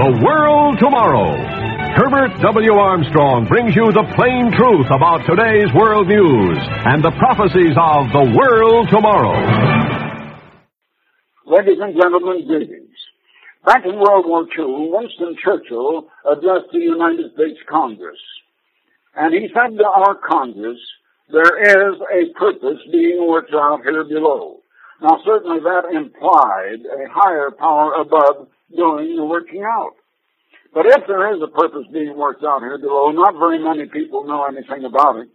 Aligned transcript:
The 0.00 0.24
World 0.24 0.80
Tomorrow. 0.80 1.36
Herbert 1.92 2.32
W. 2.40 2.72
Armstrong 2.72 3.44
brings 3.52 3.76
you 3.76 3.84
the 3.92 4.08
plain 4.16 4.48
truth 4.48 4.88
about 4.88 5.28
today's 5.28 5.68
world 5.76 6.08
news 6.08 6.56
and 6.88 7.04
the 7.04 7.12
prophecies 7.20 7.76
of 7.76 8.08
the 8.08 8.32
world 8.32 8.88
tomorrow. 8.88 9.36
Ladies 11.44 11.84
and 11.84 11.92
gentlemen, 11.92 12.48
greetings. 12.48 12.96
Back 13.66 13.84
in 13.84 14.00
World 14.00 14.24
War 14.24 14.48
II, 14.48 14.88
Winston 14.88 15.36
Churchill 15.36 16.08
addressed 16.24 16.72
the 16.72 16.80
United 16.80 17.36
States 17.36 17.60
Congress. 17.68 18.24
And 19.12 19.36
he 19.36 19.52
said 19.52 19.76
to 19.76 19.84
our 19.84 20.16
Congress, 20.16 20.80
there 21.28 21.60
is 21.60 22.00
a 22.00 22.32
purpose 22.38 22.80
being 22.90 23.28
worked 23.28 23.52
out 23.52 23.84
here 23.84 24.04
below. 24.04 24.64
Now 25.02 25.20
certainly 25.26 25.60
that 25.60 25.92
implied 25.92 26.88
a 26.88 27.04
higher 27.12 27.50
power 27.52 28.00
above 28.00 28.48
doing 28.74 29.16
the 29.16 29.24
working 29.24 29.62
out. 29.62 29.94
But 30.72 30.86
if 30.86 31.06
there 31.08 31.34
is 31.34 31.42
a 31.42 31.50
purpose 31.50 31.86
being 31.92 32.16
worked 32.16 32.44
out 32.44 32.62
here 32.62 32.78
below, 32.78 33.10
not 33.10 33.34
very 33.38 33.58
many 33.58 33.86
people 33.86 34.24
know 34.24 34.44
anything 34.44 34.84
about 34.84 35.16
it. 35.16 35.28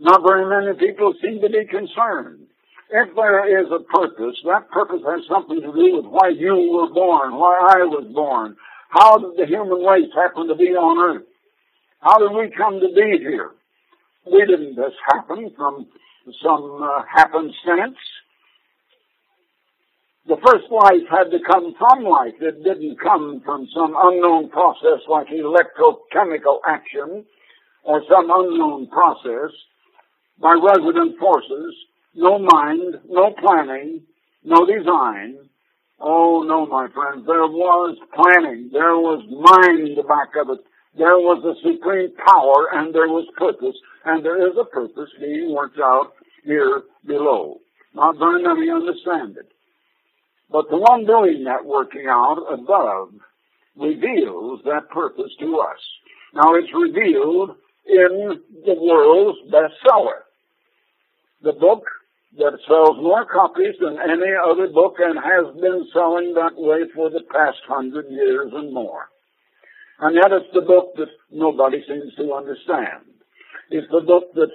Not 0.00 0.22
very 0.26 0.44
many 0.46 0.76
people 0.78 1.14
seem 1.22 1.40
to 1.40 1.48
be 1.48 1.64
concerned. 1.66 2.46
If 2.90 3.14
there 3.14 3.60
is 3.62 3.70
a 3.70 3.82
purpose, 3.84 4.36
that 4.44 4.70
purpose 4.70 5.02
has 5.06 5.22
something 5.28 5.60
to 5.60 5.72
do 5.72 5.96
with 5.96 6.06
why 6.06 6.28
you 6.28 6.54
were 6.74 6.92
born, 6.92 7.34
why 7.36 7.78
I 7.78 7.84
was 7.86 8.06
born. 8.12 8.56
How 8.90 9.18
did 9.18 9.36
the 9.38 9.46
human 9.46 9.82
race 9.82 10.10
happen 10.14 10.48
to 10.48 10.54
be 10.54 10.74
on 10.74 11.16
earth? 11.16 11.26
How 12.00 12.18
did 12.18 12.32
we 12.32 12.50
come 12.56 12.80
to 12.80 12.88
be 12.94 13.18
here? 13.18 13.50
We 14.30 14.44
didn't 14.46 14.76
just 14.76 14.96
happen 15.10 15.52
from 15.56 15.86
some 16.42 16.82
uh, 16.82 17.02
happenstance. 17.12 17.96
The 20.26 20.36
first 20.40 20.70
life 20.70 21.04
had 21.10 21.30
to 21.32 21.38
come 21.44 21.74
from 21.78 22.04
life. 22.04 22.40
It 22.40 22.64
didn't 22.64 22.98
come 22.98 23.42
from 23.44 23.68
some 23.74 23.94
unknown 23.94 24.48
process 24.48 25.04
like 25.06 25.28
electrochemical 25.28 26.60
action 26.66 27.26
or 27.82 28.02
some 28.08 28.30
unknown 28.32 28.88
process 28.88 29.52
by 30.40 30.54
resident 30.54 31.18
forces. 31.18 31.74
No 32.14 32.38
mind, 32.38 33.00
no 33.06 33.34
planning, 33.38 34.02
no 34.42 34.64
design. 34.64 35.36
Oh 36.00 36.42
no, 36.46 36.64
my 36.66 36.88
friends, 36.88 37.26
there 37.26 37.46
was 37.46 37.98
planning. 38.14 38.70
There 38.72 38.96
was 38.96 39.24
mind 39.28 39.96
back 40.08 40.40
of 40.40 40.48
it. 40.56 40.64
There 40.96 41.18
was 41.18 41.44
a 41.44 41.54
supreme 41.60 42.14
power 42.16 42.68
and 42.72 42.94
there 42.94 43.08
was 43.08 43.26
purpose, 43.36 43.76
and 44.06 44.24
there 44.24 44.40
is 44.48 44.56
a 44.58 44.64
purpose 44.64 45.10
being 45.20 45.52
worked 45.52 45.78
out 45.78 46.12
here 46.44 46.82
below. 47.06 47.60
Not 47.94 48.16
very 48.16 48.42
many 48.42 48.70
understand 48.70 49.36
it. 49.36 49.53
But 50.50 50.70
the 50.70 50.76
one 50.76 51.06
doing 51.06 51.44
that 51.44 51.64
working 51.64 52.06
out 52.08 52.46
above 52.52 53.10
reveals 53.76 54.60
that 54.64 54.88
purpose 54.90 55.32
to 55.40 55.58
us. 55.58 55.80
Now 56.34 56.54
it's 56.54 56.72
revealed 56.72 57.56
in 57.86 58.40
the 58.64 58.74
world's 58.74 59.38
bestseller. 59.50 60.22
The 61.42 61.52
book 61.52 61.84
that 62.38 62.58
sells 62.66 62.96
more 63.00 63.24
copies 63.24 63.74
than 63.80 63.98
any 63.98 64.32
other 64.34 64.68
book 64.68 64.96
and 64.98 65.18
has 65.18 65.54
been 65.60 65.86
selling 65.92 66.34
that 66.34 66.56
way 66.56 66.82
for 66.94 67.10
the 67.10 67.22
past 67.30 67.58
hundred 67.68 68.06
years 68.10 68.50
and 68.52 68.72
more. 68.72 69.08
And 70.00 70.16
yet 70.16 70.32
it's 70.32 70.52
the 70.52 70.62
book 70.62 70.94
that 70.96 71.10
nobody 71.30 71.82
seems 71.86 72.14
to 72.16 72.34
understand. 72.34 73.06
It's 73.70 73.86
the 73.90 74.00
book 74.00 74.34
that, 74.34 74.50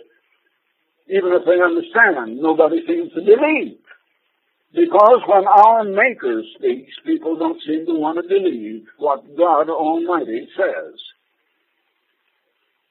even 1.08 1.32
if 1.34 1.46
they 1.46 1.62
understand, 1.64 2.38
nobody 2.40 2.86
seems 2.86 3.14
to 3.14 3.22
believe. 3.22 3.80
Because 4.74 5.22
when 5.28 5.48
our 5.48 5.84
Maker 5.84 6.44
speaks, 6.56 6.94
people 7.06 7.38
don't 7.38 7.62
seem 7.66 7.86
to 7.88 7.94
want 7.94 8.18
to 8.18 8.28
believe 8.28 8.86
what 8.98 9.26
God 9.38 9.70
Almighty 9.70 10.48
says. 10.56 10.94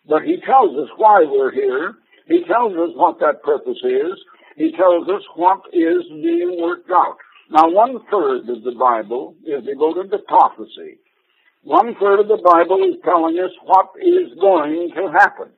But 0.09 0.23
He 0.23 0.39
tells 0.45 0.77
us 0.77 0.91
why 0.97 1.25
we're 1.29 1.53
here. 1.53 1.95
He 2.27 2.45
tells 2.45 2.73
us 2.73 2.91
what 2.95 3.21
that 3.21 3.43
purpose 3.43 3.79
is. 3.85 4.19
He 4.57 4.73
tells 4.73 5.09
us 5.09 5.23
what 5.37 5.61
is 5.73 6.03
being 6.11 6.59
worked 6.61 6.91
out. 6.91 7.17
Now, 7.51 7.71
one 7.71 8.01
third 8.11 8.49
of 8.51 8.63
the 8.65 8.75
Bible 8.79 9.37
is 9.47 9.65
devoted 9.65 10.11
to 10.11 10.19
prophecy. 10.27 10.99
One 11.63 11.95
third 12.01 12.21
of 12.21 12.29
the 12.29 12.43
Bible 12.43 12.83
is 12.85 13.01
telling 13.05 13.39
us 13.39 13.53
what 13.65 13.91
is 14.01 14.35
going 14.41 14.91
to 14.97 15.13
happen. 15.13 15.49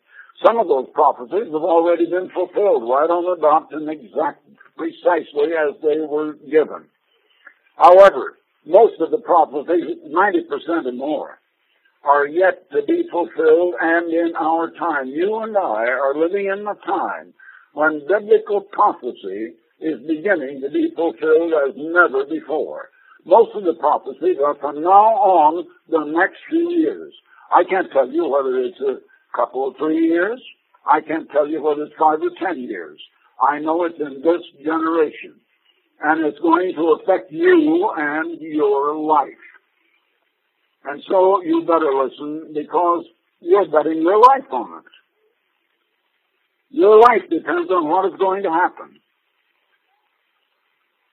Some 0.44 0.58
of 0.58 0.68
those 0.68 0.86
prophecies 0.94 1.52
have 1.52 1.66
already 1.66 2.06
been 2.06 2.30
fulfilled 2.30 2.88
right 2.88 3.10
on 3.10 3.24
the 3.28 3.40
dot 3.40 3.68
and 3.72 3.88
exact, 3.90 4.40
precisely 4.80 5.52
as 5.52 5.76
they 5.82 6.00
were 6.00 6.32
given. 6.50 6.88
However, 7.76 8.38
most 8.64 9.00
of 9.00 9.10
the 9.10 9.18
prophecies, 9.18 10.00
90% 10.08 10.86
or 10.86 10.92
more, 10.92 11.38
are 12.02 12.26
yet 12.26 12.64
to 12.72 12.80
be 12.86 13.04
fulfilled 13.12 13.74
and 13.78 14.10
in 14.10 14.32
our 14.40 14.70
time. 14.70 15.08
You 15.08 15.40
and 15.40 15.54
I 15.54 15.84
are 15.84 16.16
living 16.16 16.46
in 16.46 16.64
the 16.64 16.76
time 16.86 17.34
when 17.74 18.06
biblical 18.08 18.62
prophecy 18.62 19.52
is 19.80 20.00
beginning 20.08 20.62
to 20.62 20.70
be 20.70 20.92
fulfilled 20.96 21.52
as 21.52 21.74
never 21.76 22.24
before. 22.24 22.88
Most 23.26 23.50
of 23.54 23.64
the 23.64 23.74
prophecies 23.74 24.38
are 24.42 24.54
from 24.54 24.82
now 24.82 24.88
on 24.88 25.66
the 25.90 26.04
next 26.04 26.38
few 26.48 26.70
years. 26.70 27.12
I 27.52 27.64
can't 27.68 27.92
tell 27.92 28.08
you 28.08 28.28
whether 28.28 28.56
it's 28.60 28.80
a 28.80 28.96
couple 29.36 29.68
of 29.68 29.76
three 29.76 30.08
years. 30.08 30.40
I 30.90 31.02
can't 31.02 31.30
tell 31.30 31.46
you 31.46 31.62
whether 31.62 31.82
it's 31.82 31.94
five 31.98 32.20
or 32.22 32.30
ten 32.40 32.62
years. 32.62 32.98
I 33.40 33.58
know 33.58 33.84
it's 33.84 33.98
in 33.98 34.22
this 34.22 34.42
generation. 34.62 35.34
And 36.02 36.24
it's 36.24 36.38
going 36.38 36.74
to 36.74 36.98
affect 37.00 37.30
you 37.30 37.92
and 37.96 38.40
your 38.40 38.94
life. 38.96 39.28
And 40.84 41.02
so 41.08 41.42
you 41.42 41.60
better 41.62 41.92
listen 41.92 42.52
because 42.54 43.04
you're 43.40 43.68
betting 43.68 44.00
your 44.00 44.18
life 44.18 44.50
on 44.50 44.78
it. 44.78 44.84
Your 46.70 47.00
life 47.00 47.28
depends 47.28 47.70
on 47.70 47.88
what 47.88 48.06
is 48.06 48.18
going 48.18 48.44
to 48.44 48.50
happen. 48.50 49.00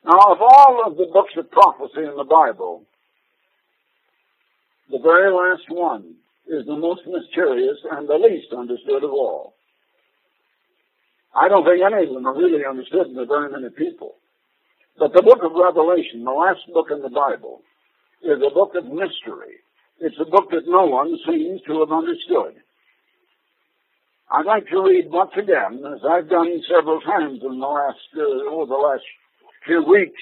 Now, 0.05 0.19
of 0.31 0.37
all 0.41 0.83
of 0.85 0.95
the 0.95 1.07
books 1.11 1.33
of 1.35 1.51
prophecy 1.51 2.07
in 2.07 2.15
the 2.15 2.23
Bible, 2.23 2.83
the 4.89 4.99
very 4.99 5.33
last 5.33 5.69
one 5.69 6.15
is 6.47 6.65
the 6.65 6.77
most 6.77 7.01
mysterious 7.05 7.77
and 7.91 8.07
the 8.07 8.13
least 8.13 8.53
understood 8.57 9.03
of 9.03 9.11
all. 9.11 9.56
I 11.37 11.47
don't 11.47 11.63
think 11.63 11.81
any 11.85 12.07
of 12.07 12.13
them 12.13 12.25
are 12.25 12.35
really 12.35 12.65
understood 12.65 13.13
by 13.15 13.25
very 13.29 13.51
many 13.51 13.69
people. 13.69 14.15
But 14.97 15.13
the 15.13 15.21
book 15.21 15.39
of 15.45 15.53
Revelation, 15.53 16.25
the 16.25 16.31
last 16.31 16.65
book 16.73 16.87
in 16.89 17.01
the 17.01 17.13
Bible, 17.13 17.61
is 18.23 18.41
a 18.41 18.53
book 18.53 18.73
of 18.73 18.85
mystery. 18.85 19.61
It's 19.99 20.17
a 20.19 20.25
book 20.25 20.49
that 20.49 20.65
no 20.65 20.85
one 20.85 21.13
seems 21.29 21.61
to 21.67 21.79
have 21.79 21.91
understood. 21.91 22.57
I'd 24.29 24.45
like 24.45 24.67
to 24.69 24.81
read 24.81 25.09
once 25.09 25.31
again, 25.37 25.85
as 25.85 26.01
I've 26.03 26.29
done 26.29 26.61
several 26.67 26.99
times 27.01 27.39
in 27.43 27.59
the 27.59 27.67
last, 27.67 28.09
uh, 28.17 28.49
over 28.51 28.65
the 28.65 28.81
last 28.81 29.05
few 29.65 29.83
weeks. 29.83 30.21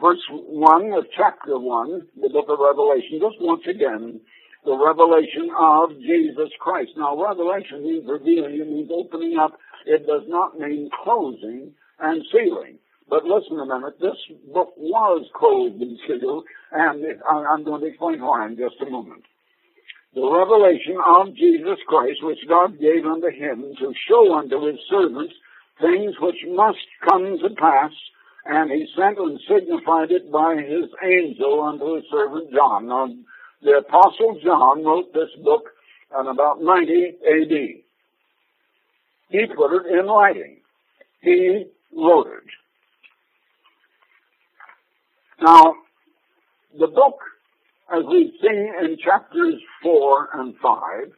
Verse 0.00 0.20
1 0.30 0.92
of 0.92 1.06
chapter 1.16 1.58
1, 1.58 2.08
the 2.20 2.28
book 2.28 2.46
of 2.48 2.58
Revelation, 2.58 3.20
just 3.22 3.40
once 3.40 3.62
again, 3.70 4.20
the 4.64 4.76
revelation 4.76 5.50
of 5.58 5.90
Jesus 6.00 6.50
Christ. 6.60 6.92
Now, 6.96 7.20
revelation 7.20 7.82
means 7.82 8.04
revealing, 8.06 8.60
it 8.60 8.68
means 8.68 8.90
opening 8.92 9.36
up. 9.38 9.58
It 9.86 10.06
does 10.06 10.22
not 10.28 10.58
mean 10.58 10.90
closing 11.02 11.72
and 11.98 12.22
sealing. 12.32 12.78
But 13.08 13.24
listen 13.24 13.58
a 13.58 13.66
minute, 13.66 13.98
this 14.00 14.16
book 14.54 14.72
was 14.76 15.26
closed 15.34 15.80
and 15.82 15.98
sealed, 16.06 16.44
and 16.70 17.04
I'm 17.28 17.64
going 17.64 17.80
to 17.82 17.88
explain 17.88 18.22
why 18.22 18.46
in 18.46 18.56
just 18.56 18.80
a 18.80 18.88
moment. 18.88 19.24
The 20.14 20.22
revelation 20.30 20.96
of 21.04 21.34
Jesus 21.34 21.78
Christ, 21.86 22.22
which 22.22 22.38
God 22.48 22.78
gave 22.78 23.04
unto 23.04 23.28
him 23.30 23.74
to 23.80 23.92
show 24.08 24.34
unto 24.34 24.66
his 24.66 24.78
servants 24.88 25.34
things 25.80 26.14
which 26.20 26.36
must 26.48 26.78
come 27.08 27.38
to 27.38 27.50
pass, 27.56 27.92
and 28.44 28.70
he 28.70 28.86
sent 28.96 29.18
and 29.18 29.40
signified 29.48 30.10
it 30.10 30.30
by 30.30 30.56
his 30.56 30.88
angel 31.02 31.60
unto 31.62 31.96
his 31.96 32.04
servant 32.10 32.52
John. 32.52 32.86
Now, 32.88 33.08
the 33.62 33.78
apostle 33.78 34.38
John 34.42 34.84
wrote 34.84 35.12
this 35.12 35.30
book 35.42 35.70
in 36.18 36.26
about 36.26 36.62
90 36.62 36.92
AD. 37.26 37.82
He 39.30 39.46
put 39.46 39.74
it 39.74 39.98
in 39.98 40.06
writing. 40.06 40.58
He 41.20 41.64
wrote 41.96 42.26
it. 42.26 42.50
Now, 45.40 45.74
the 46.78 46.86
book, 46.86 47.18
as 47.92 48.04
we 48.08 48.36
see 48.40 48.48
in 48.48 48.96
chapters 49.02 49.54
4 49.82 50.28
and 50.34 50.54
5, 50.62 51.12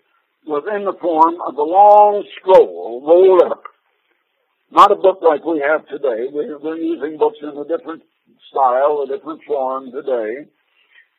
was 0.47 0.65
in 0.75 0.85
the 0.85 0.97
form 1.01 1.37
of 1.47 1.57
a 1.57 1.63
long 1.63 2.25
scroll 2.39 3.03
rolled 3.07 3.43
up 3.51 3.65
not 4.75 4.91
a 4.91 4.97
book 4.97 5.21
like 5.23 5.45
we 5.45 5.61
have 5.61 5.87
today. 5.87 6.27
We're 6.33 6.77
using 6.77 7.17
books 7.17 7.39
in 7.41 7.57
a 7.57 7.65
different 7.65 8.03
style, 8.51 9.05
a 9.05 9.17
different 9.17 9.43
form 9.47 9.93
today. 9.93 10.51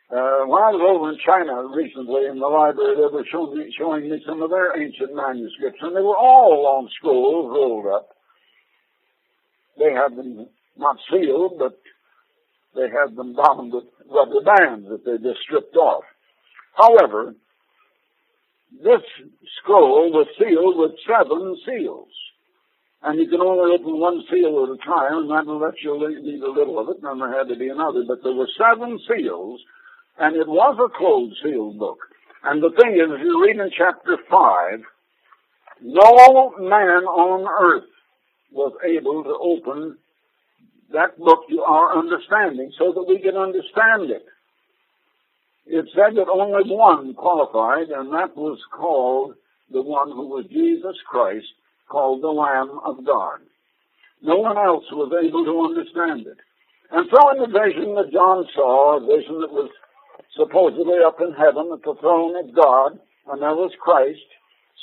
Uh, 0.05 0.45
when 0.45 0.61
I 0.61 0.69
was 0.69 0.85
over 0.85 1.09
in 1.09 1.17
China 1.25 1.65
recently 1.73 2.29
in 2.29 2.37
the 2.37 2.45
library, 2.45 2.93
they 2.93 3.09
were 3.09 3.25
showing 3.25 3.57
me, 3.57 3.73
showing 3.73 4.09
me 4.09 4.21
some 4.25 4.41
of 4.43 4.51
their 4.51 4.77
ancient 4.77 5.15
manuscripts, 5.15 5.81
and 5.81 5.95
they 5.97 6.01
were 6.01 6.17
all 6.17 6.77
on 6.77 6.89
scrolls 6.93 7.49
rolled 7.49 7.87
up. 7.89 8.09
They 9.77 9.91
had 9.91 10.15
them 10.15 10.47
not 10.77 10.97
sealed, 11.09 11.57
but 11.57 11.81
they 12.75 12.85
had 12.85 13.15
them 13.15 13.33
bound 13.33 13.73
with 13.73 13.85
rubber 14.05 14.45
bands 14.45 14.87
that 14.89 15.05
they 15.05 15.17
just 15.17 15.41
stripped 15.41 15.75
off. 15.75 16.03
However, 16.77 17.33
this 18.77 19.01
scroll 19.61 20.11
was 20.11 20.27
sealed 20.37 20.77
with 20.77 21.01
seven 21.07 21.57
seals. 21.65 22.13
And 23.01 23.19
you 23.19 23.29
can 23.29 23.41
only 23.41 23.73
open 23.73 23.99
one 23.99 24.23
seal 24.29 24.65
at 24.65 24.73
a 24.73 24.81
time, 24.85 25.25
and 25.25 25.29
that 25.29 25.45
will 25.45 25.59
let 25.59 25.81
you 25.81 25.93
read 25.93 26.41
a 26.41 26.51
little 26.51 26.79
of 26.79 26.89
it, 26.89 26.97
and 27.01 27.05
then 27.05 27.19
there 27.19 27.37
had 27.37 27.49
to 27.49 27.55
be 27.55 27.69
another. 27.69 28.03
But 28.07 28.23
there 28.23 28.33
were 28.33 28.49
seven 28.57 28.99
seals, 29.07 29.61
and 30.17 30.35
it 30.35 30.47
was 30.47 30.77
a 30.79 30.97
closed 30.97 31.35
sealed 31.43 31.77
book. 31.79 31.99
And 32.43 32.61
the 32.61 32.69
thing 32.69 32.93
is, 32.93 33.09
if 33.09 33.21
you 33.21 33.43
read 33.43 33.57
in 33.57 33.71
chapter 33.75 34.17
5, 34.29 34.79
no 35.81 36.53
man 36.59 37.03
on 37.03 37.47
earth 37.47 37.89
was 38.51 38.73
able 38.85 39.23
to 39.23 39.35
open 39.35 39.97
that 40.93 41.17
book 41.17 41.49
to 41.49 41.61
our 41.61 41.97
understanding 41.97 42.71
so 42.77 42.93
that 42.93 43.05
we 43.07 43.19
can 43.19 43.35
understand 43.35 44.11
it. 44.11 44.25
It 45.65 45.85
said 45.95 46.15
that 46.15 46.29
only 46.29 46.69
one 46.71 47.15
qualified, 47.15 47.89
and 47.89 48.13
that 48.13 48.37
was 48.37 48.59
called 48.71 49.33
the 49.71 49.81
one 49.81 50.11
who 50.11 50.27
was 50.27 50.45
Jesus 50.45 50.95
Christ, 51.09 51.47
called 51.89 52.21
the 52.21 52.29
Lamb 52.29 52.79
of 52.85 53.03
God. 53.05 53.39
No 54.21 54.37
one 54.37 54.57
else 54.57 54.85
was 54.91 55.11
able 55.11 55.43
to 55.43 55.65
understand 55.65 56.27
it. 56.27 56.37
And 56.91 57.09
so 57.09 57.31
in 57.31 57.41
the 57.41 57.59
vision 57.59 57.95
that 57.95 58.13
John 58.13 58.45
saw, 58.53 58.97
a 58.97 58.99
vision 59.01 59.41
that 59.41 59.51
was 59.51 59.69
supposedly 60.37 60.99
up 61.05 61.19
in 61.21 61.33
heaven 61.33 61.71
at 61.73 61.83
the 61.83 61.95
throne 61.99 62.35
of 62.35 62.55
God, 62.55 62.99
and 63.27 63.41
there 63.41 63.55
was 63.55 63.71
Christ 63.79 64.25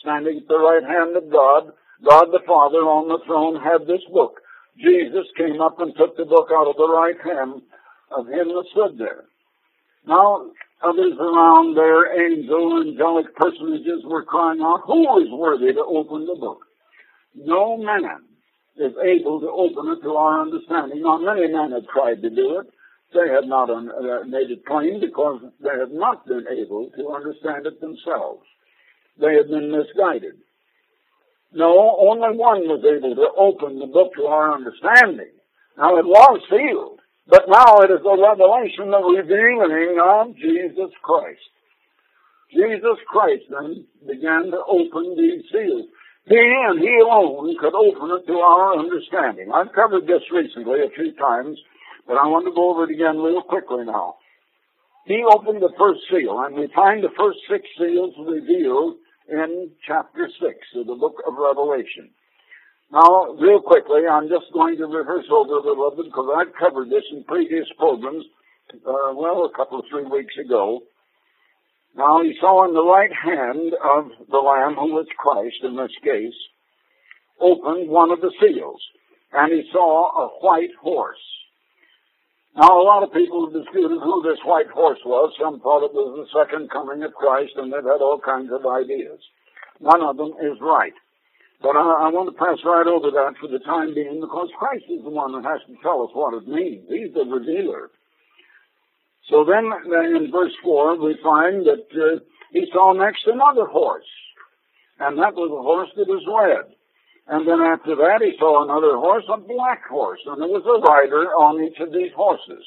standing 0.00 0.38
at 0.38 0.48
the 0.48 0.58
right 0.58 0.82
hand 0.82 1.16
of 1.16 1.30
God, 1.30 1.72
God 2.04 2.26
the 2.32 2.42
Father 2.46 2.82
on 2.82 3.08
the 3.08 3.22
throne 3.26 3.62
had 3.62 3.86
this 3.86 4.02
book. 4.12 4.40
Jesus 4.78 5.26
came 5.36 5.60
up 5.60 5.78
and 5.80 5.94
took 5.96 6.16
the 6.16 6.24
book 6.24 6.48
out 6.50 6.66
of 6.66 6.76
the 6.76 6.88
right 6.88 7.18
hand 7.22 7.62
of 8.10 8.26
him 8.26 8.48
that 8.48 8.66
stood 8.72 8.98
there. 8.98 9.24
Now, 10.06 10.50
others 10.82 11.14
around 11.20 11.76
there, 11.76 12.10
angel, 12.10 12.82
angelic 12.82 13.36
personages 13.36 14.02
were 14.04 14.24
crying 14.24 14.60
out, 14.60 14.82
who 14.86 15.22
is 15.22 15.30
worthy 15.30 15.72
to 15.72 15.84
open 15.84 16.26
the 16.26 16.34
book? 16.34 16.66
No 17.34 17.76
man 17.76 18.26
is 18.76 18.92
able 18.98 19.40
to 19.40 19.50
open 19.50 19.92
it 19.92 20.02
to 20.02 20.14
our 20.16 20.42
understanding. 20.42 21.02
Now, 21.02 21.18
many 21.18 21.46
men 21.46 21.72
have 21.72 21.86
tried 21.86 22.22
to 22.22 22.30
do 22.30 22.60
it. 22.60 22.66
They 23.12 23.28
have 23.32 23.44
not 23.44 23.68
uh, 23.70 24.24
made 24.26 24.50
it 24.50 24.64
plain 24.64 25.00
because 25.00 25.42
they 25.60 25.76
have 25.78 25.92
not 25.92 26.26
been 26.26 26.46
able 26.48 26.90
to 26.96 27.08
understand 27.12 27.66
it 27.66 27.80
themselves. 27.80 28.44
They 29.20 29.34
have 29.36 29.48
been 29.48 29.70
misguided. 29.70 30.40
No, 31.52 31.98
only 32.00 32.36
one 32.36 32.64
was 32.64 32.80
able 32.80 33.14
to 33.14 33.28
open 33.36 33.78
the 33.78 33.86
book 33.86 34.14
to 34.16 34.24
our 34.24 34.54
understanding. 34.54 35.36
Now 35.76 35.96
it 35.98 36.06
was 36.06 36.40
sealed, 36.48 37.00
but 37.28 37.44
now 37.48 37.84
it 37.84 37.92
is 37.92 38.00
the 38.00 38.16
revelation, 38.16 38.88
the 38.88 39.04
revealing 39.04 40.00
of 40.00 40.32
Jesus 40.36 40.92
Christ. 41.02 41.44
Jesus 42.48 43.00
Christ 43.08 43.44
then 43.48 43.84
began 44.06 44.52
to 44.52 44.60
open 44.64 45.16
these 45.16 45.44
seals. 45.52 45.88
He 46.24 46.40
and 46.40 46.80
He 46.80 46.92
alone 47.00 47.56
could 47.60 47.74
open 47.74 48.16
it 48.16 48.26
to 48.26 48.36
our 48.38 48.78
understanding. 48.78 49.50
I've 49.52 49.72
covered 49.72 50.06
this 50.06 50.22
recently 50.32 50.84
a 50.84 50.90
few 50.94 51.12
times, 51.16 51.58
but 52.06 52.16
I 52.16 52.26
want 52.26 52.46
to 52.46 52.54
go 52.54 52.70
over 52.70 52.84
it 52.84 52.94
again 52.94 53.18
real 53.18 53.42
quickly 53.42 53.84
now. 53.84 54.16
He 55.06 55.24
opened 55.26 55.62
the 55.62 55.74
first 55.78 56.00
seal, 56.10 56.38
and 56.46 56.54
we 56.54 56.68
find 56.74 57.02
the 57.02 57.14
first 57.18 57.38
six 57.50 57.66
seals 57.78 58.14
revealed 58.18 58.96
in 59.28 59.70
chapter 59.86 60.28
6 60.28 60.54
of 60.76 60.86
the 60.86 60.94
book 60.94 61.22
of 61.26 61.34
Revelation. 61.34 62.10
Now, 62.92 63.32
real 63.40 63.60
quickly, 63.62 64.06
I'm 64.06 64.28
just 64.28 64.52
going 64.52 64.76
to 64.76 64.86
rehearse 64.86 65.26
over 65.32 65.58
a 65.58 65.66
little 65.66 65.90
bit 65.96 66.06
because 66.06 66.28
I've 66.36 66.54
covered 66.54 66.90
this 66.90 67.04
in 67.10 67.24
previous 67.24 67.66
programs, 67.78 68.24
uh, 68.74 69.16
well, 69.16 69.48
a 69.48 69.56
couple 69.56 69.80
of 69.80 69.86
three 69.90 70.04
weeks 70.04 70.34
ago. 70.38 70.82
Now, 71.96 72.22
he 72.22 72.36
saw 72.40 72.68
in 72.68 72.74
the 72.74 72.84
right 72.84 73.12
hand 73.12 73.72
of 73.82 74.12
the 74.30 74.38
Lamb, 74.38 74.76
who 74.76 74.94
was 74.94 75.06
Christ 75.16 75.64
in 75.64 75.76
this 75.76 75.92
case, 76.04 76.36
opened 77.40 77.88
one 77.88 78.10
of 78.10 78.20
the 78.20 78.32
seals, 78.40 78.80
and 79.32 79.52
he 79.52 79.68
saw 79.72 80.26
a 80.26 80.28
white 80.40 80.74
horse. 80.80 81.18
Now, 82.54 82.80
a 82.80 82.84
lot 82.84 83.02
of 83.02 83.12
people 83.12 83.48
have 83.48 83.56
disputed 83.56 83.98
who 84.02 84.22
this 84.22 84.40
white 84.44 84.68
horse 84.68 85.00
was. 85.06 85.32
Some 85.40 85.60
thought 85.60 85.88
it 85.88 85.96
was 85.96 86.20
the 86.20 86.28
second 86.36 86.68
coming 86.70 87.02
of 87.02 87.14
Christ, 87.14 87.52
and 87.56 87.72
they've 87.72 87.82
had 87.82 88.04
all 88.04 88.20
kinds 88.20 88.52
of 88.52 88.66
ideas. 88.66 89.20
None 89.80 90.02
of 90.02 90.16
them 90.18 90.36
is 90.36 90.60
right. 90.60 90.92
But 91.62 91.80
I, 91.80 92.06
I 92.06 92.08
want 92.12 92.28
to 92.28 92.36
pass 92.36 92.58
right 92.60 92.86
over 92.86 93.08
that 93.10 93.40
for 93.40 93.48
the 93.48 93.62
time 93.64 93.94
being 93.94 94.20
because 94.20 94.50
Christ 94.58 94.84
is 94.90 95.02
the 95.02 95.14
one 95.14 95.32
that 95.32 95.48
has 95.48 95.64
to 95.64 95.80
tell 95.80 96.02
us 96.04 96.12
what 96.12 96.34
it 96.34 96.46
means. 96.46 96.84
He's 96.92 97.14
the 97.14 97.24
revealer. 97.24 97.88
So 99.30 99.46
then, 99.48 99.72
in 99.72 100.30
verse 100.30 100.52
4, 100.62 101.00
we 101.00 101.16
find 101.22 101.64
that 101.64 101.88
uh, 101.94 102.20
he 102.52 102.66
saw 102.72 102.92
next 102.92 103.24
another 103.26 103.64
horse. 103.64 104.10
And 104.98 105.16
that 105.18 105.34
was 105.34 105.48
a 105.48 105.62
horse 105.62 105.88
that 105.96 106.08
was 106.08 106.26
red. 106.28 106.74
And 107.32 107.48
then 107.48 107.64
after 107.64 107.96
that, 107.96 108.20
he 108.20 108.36
saw 108.36 108.60
another 108.60 109.00
horse, 109.00 109.24
a 109.32 109.40
black 109.40 109.88
horse, 109.88 110.20
and 110.28 110.36
there 110.36 110.52
was 110.52 110.68
a 110.68 110.84
rider 110.84 111.32
on 111.40 111.64
each 111.64 111.80
of 111.80 111.88
these 111.88 112.12
horses. 112.12 112.60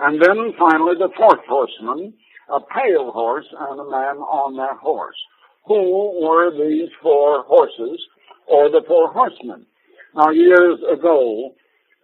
And 0.00 0.16
then 0.16 0.56
finally, 0.56 0.96
the 0.96 1.12
fourth 1.12 1.44
horseman, 1.44 2.14
a 2.48 2.60
pale 2.72 3.12
horse, 3.12 3.44
and 3.52 3.76
a 3.76 3.84
man 3.84 4.16
on 4.24 4.56
that 4.56 4.80
horse. 4.80 5.20
Who 5.68 6.24
were 6.24 6.56
these 6.56 6.88
four 7.02 7.44
horses, 7.44 8.00
or 8.48 8.72
the 8.72 8.80
four 8.88 9.12
horsemen? 9.12 9.66
Now, 10.16 10.30
years 10.30 10.80
ago, 10.88 11.52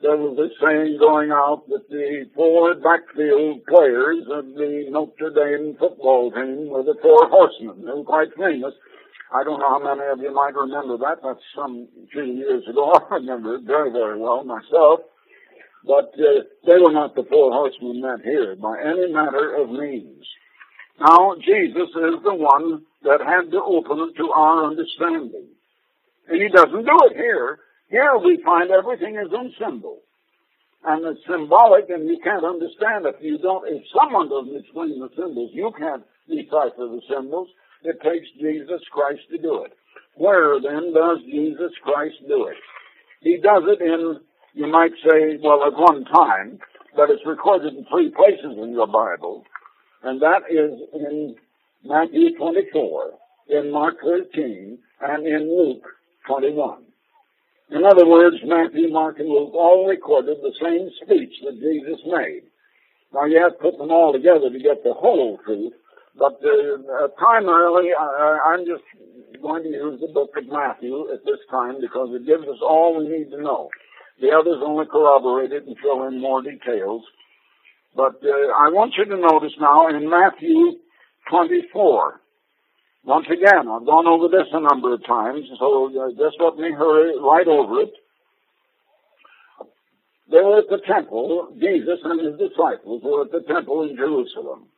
there 0.04 0.20
was 0.20 0.36
a 0.36 0.52
saying 0.60 1.00
going 1.00 1.32
out 1.32 1.64
that 1.72 1.88
the 1.88 2.28
four 2.36 2.76
backfield 2.76 3.64
players 3.64 4.28
of 4.28 4.44
the 4.60 4.92
Notre 4.92 5.32
Dame 5.32 5.74
football 5.80 6.30
team 6.36 6.68
were 6.68 6.84
the 6.84 7.00
four 7.00 7.32
horsemen. 7.32 7.80
They 7.80 7.96
were 7.96 8.04
quite 8.04 8.36
famous. 8.36 8.74
I 9.32 9.44
don't 9.44 9.60
know 9.60 9.68
how 9.68 9.82
many 9.84 10.08
of 10.10 10.20
you 10.20 10.32
might 10.32 10.54
remember 10.54 10.96
that. 10.98 11.20
That's 11.22 11.44
some 11.54 11.88
few 12.12 12.24
years 12.24 12.64
ago. 12.68 12.92
I 13.10 13.14
remember 13.14 13.56
it 13.56 13.64
very, 13.64 13.92
very 13.92 14.18
well 14.18 14.44
myself. 14.44 15.00
But 15.84 16.12
uh, 16.16 16.48
they 16.66 16.78
were 16.80 16.92
not 16.92 17.14
the 17.14 17.24
four 17.28 17.52
horsemen 17.52 18.00
meant 18.00 18.22
here 18.24 18.56
by 18.56 18.80
any 18.80 19.12
matter 19.12 19.54
of 19.56 19.70
means. 19.70 20.24
Now, 20.98 21.36
Jesus 21.38 21.88
is 21.94 22.16
the 22.24 22.34
one 22.34 22.82
that 23.04 23.20
had 23.20 23.52
to 23.52 23.62
open 23.62 24.10
it 24.10 24.16
to 24.16 24.30
our 24.32 24.64
understanding. 24.66 25.48
And 26.28 26.42
he 26.42 26.48
doesn't 26.48 26.84
do 26.84 26.98
it 27.08 27.16
here. 27.16 27.60
Here 27.88 28.16
we 28.18 28.42
find 28.44 28.70
everything 28.70 29.16
is 29.16 29.32
in 29.32 29.54
symbol. 29.58 30.00
And 30.84 31.04
it's 31.06 31.24
symbolic 31.28 31.88
and 31.90 32.08
you 32.08 32.18
can't 32.22 32.44
understand 32.44 33.06
it. 33.06 33.16
You 33.20 33.38
don't, 33.38 33.66
if 33.68 33.82
someone 33.94 34.28
doesn't 34.28 34.56
explain 34.56 34.98
the 34.98 35.08
symbols, 35.16 35.50
you 35.52 35.72
can't 35.78 36.02
decipher 36.28 36.90
the 36.90 37.00
symbols. 37.08 37.48
It 37.82 38.00
takes 38.02 38.26
Jesus 38.40 38.82
Christ 38.92 39.22
to 39.30 39.38
do 39.38 39.64
it. 39.64 39.72
Where 40.16 40.60
then 40.60 40.92
does 40.92 41.18
Jesus 41.24 41.72
Christ 41.82 42.16
do 42.26 42.46
it? 42.48 42.56
He 43.20 43.36
does 43.36 43.62
it 43.66 43.80
in, 43.80 44.20
you 44.54 44.66
might 44.66 44.92
say, 45.04 45.38
well, 45.42 45.64
at 45.64 45.74
one 45.74 46.04
time, 46.04 46.58
but 46.96 47.10
it's 47.10 47.24
recorded 47.26 47.74
in 47.74 47.86
three 47.90 48.10
places 48.10 48.58
in 48.60 48.72
your 48.72 48.86
Bible, 48.86 49.44
and 50.02 50.20
that 50.20 50.42
is 50.50 50.80
in 50.92 51.36
Matthew 51.84 52.36
24, 52.36 53.12
in 53.48 53.70
Mark 53.70 53.96
13, 54.02 54.78
and 55.00 55.26
in 55.26 55.48
Luke 55.48 55.84
21. 56.26 56.82
In 57.70 57.84
other 57.84 58.06
words, 58.06 58.36
Matthew, 58.44 58.90
Mark, 58.90 59.18
and 59.18 59.28
Luke 59.28 59.54
all 59.54 59.86
recorded 59.86 60.38
the 60.40 60.54
same 60.60 60.90
speech 61.02 61.34
that 61.44 61.60
Jesus 61.60 62.00
made. 62.06 62.42
Now 63.12 63.24
you 63.26 63.40
have 63.42 63.52
to 63.52 63.62
put 63.62 63.78
them 63.78 63.90
all 63.90 64.12
together 64.12 64.50
to 64.50 64.58
get 64.58 64.82
the 64.82 64.94
whole 64.94 65.38
truth, 65.44 65.74
but 66.18 66.40
uh, 66.42 67.08
primarily, 67.16 67.90
I, 67.98 68.52
I'm 68.52 68.66
just 68.66 68.82
going 69.40 69.62
to 69.62 69.68
use 69.68 70.00
the 70.00 70.12
book 70.12 70.30
of 70.36 70.46
Matthew 70.48 71.12
at 71.12 71.24
this 71.24 71.38
time 71.50 71.80
because 71.80 72.08
it 72.12 72.26
gives 72.26 72.42
us 72.42 72.58
all 72.60 72.98
we 72.98 73.08
need 73.08 73.30
to 73.30 73.40
know. 73.40 73.70
The 74.20 74.30
others 74.34 74.58
only 74.64 74.86
corroborate 74.86 75.52
it 75.52 75.66
and 75.66 75.76
fill 75.80 76.08
in 76.08 76.20
more 76.20 76.42
details. 76.42 77.02
But 77.94 78.18
uh, 78.24 78.50
I 78.58 78.68
want 78.74 78.94
you 78.98 79.04
to 79.04 79.16
notice 79.16 79.54
now 79.60 79.88
in 79.88 80.10
Matthew 80.10 80.78
24. 81.30 82.20
Once 83.04 83.26
again, 83.26 83.68
I've 83.70 83.86
gone 83.86 84.06
over 84.06 84.28
this 84.28 84.48
a 84.52 84.60
number 84.60 84.94
of 84.94 85.06
times, 85.06 85.46
so 85.58 85.86
uh, 85.86 86.10
just 86.10 86.36
let 86.40 86.56
me 86.56 86.72
hurry 86.72 87.14
right 87.18 87.46
over 87.46 87.82
it. 87.82 87.92
They 90.30 90.42
were 90.42 90.58
at 90.58 90.68
the 90.68 90.82
temple, 90.86 91.56
Jesus 91.58 92.00
and 92.04 92.20
his 92.20 92.50
disciples 92.50 93.02
were 93.02 93.22
at 93.22 93.32
the 93.32 93.40
temple 93.48 93.88
in 93.88 93.96
Jerusalem. 93.96 94.68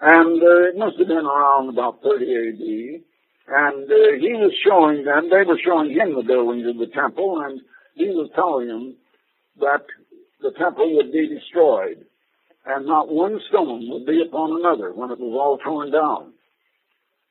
And 0.00 0.42
uh, 0.42 0.68
it 0.70 0.76
must 0.76 0.98
have 0.98 1.08
been 1.08 1.26
around 1.26 1.70
about 1.70 2.02
30 2.02 2.24
AD. 2.24 3.02
And 3.48 3.84
uh, 3.90 4.14
he 4.20 4.36
was 4.36 4.52
showing 4.62 5.04
them, 5.04 5.30
they 5.30 5.42
were 5.42 5.58
showing 5.64 5.90
him 5.90 6.14
the 6.14 6.22
buildings 6.22 6.68
of 6.68 6.76
the 6.76 6.92
temple, 6.92 7.40
and 7.42 7.60
he 7.94 8.12
was 8.12 8.30
telling 8.34 8.68
them 8.68 8.96
that 9.58 9.82
the 10.40 10.52
temple 10.52 10.94
would 10.96 11.10
be 11.10 11.26
destroyed, 11.26 12.04
and 12.66 12.86
not 12.86 13.08
one 13.08 13.40
stone 13.48 13.88
would 13.90 14.06
be 14.06 14.22
upon 14.22 14.60
another 14.60 14.92
when 14.92 15.10
it 15.10 15.18
was 15.18 15.34
all 15.34 15.58
torn 15.58 15.90
down. 15.90 16.36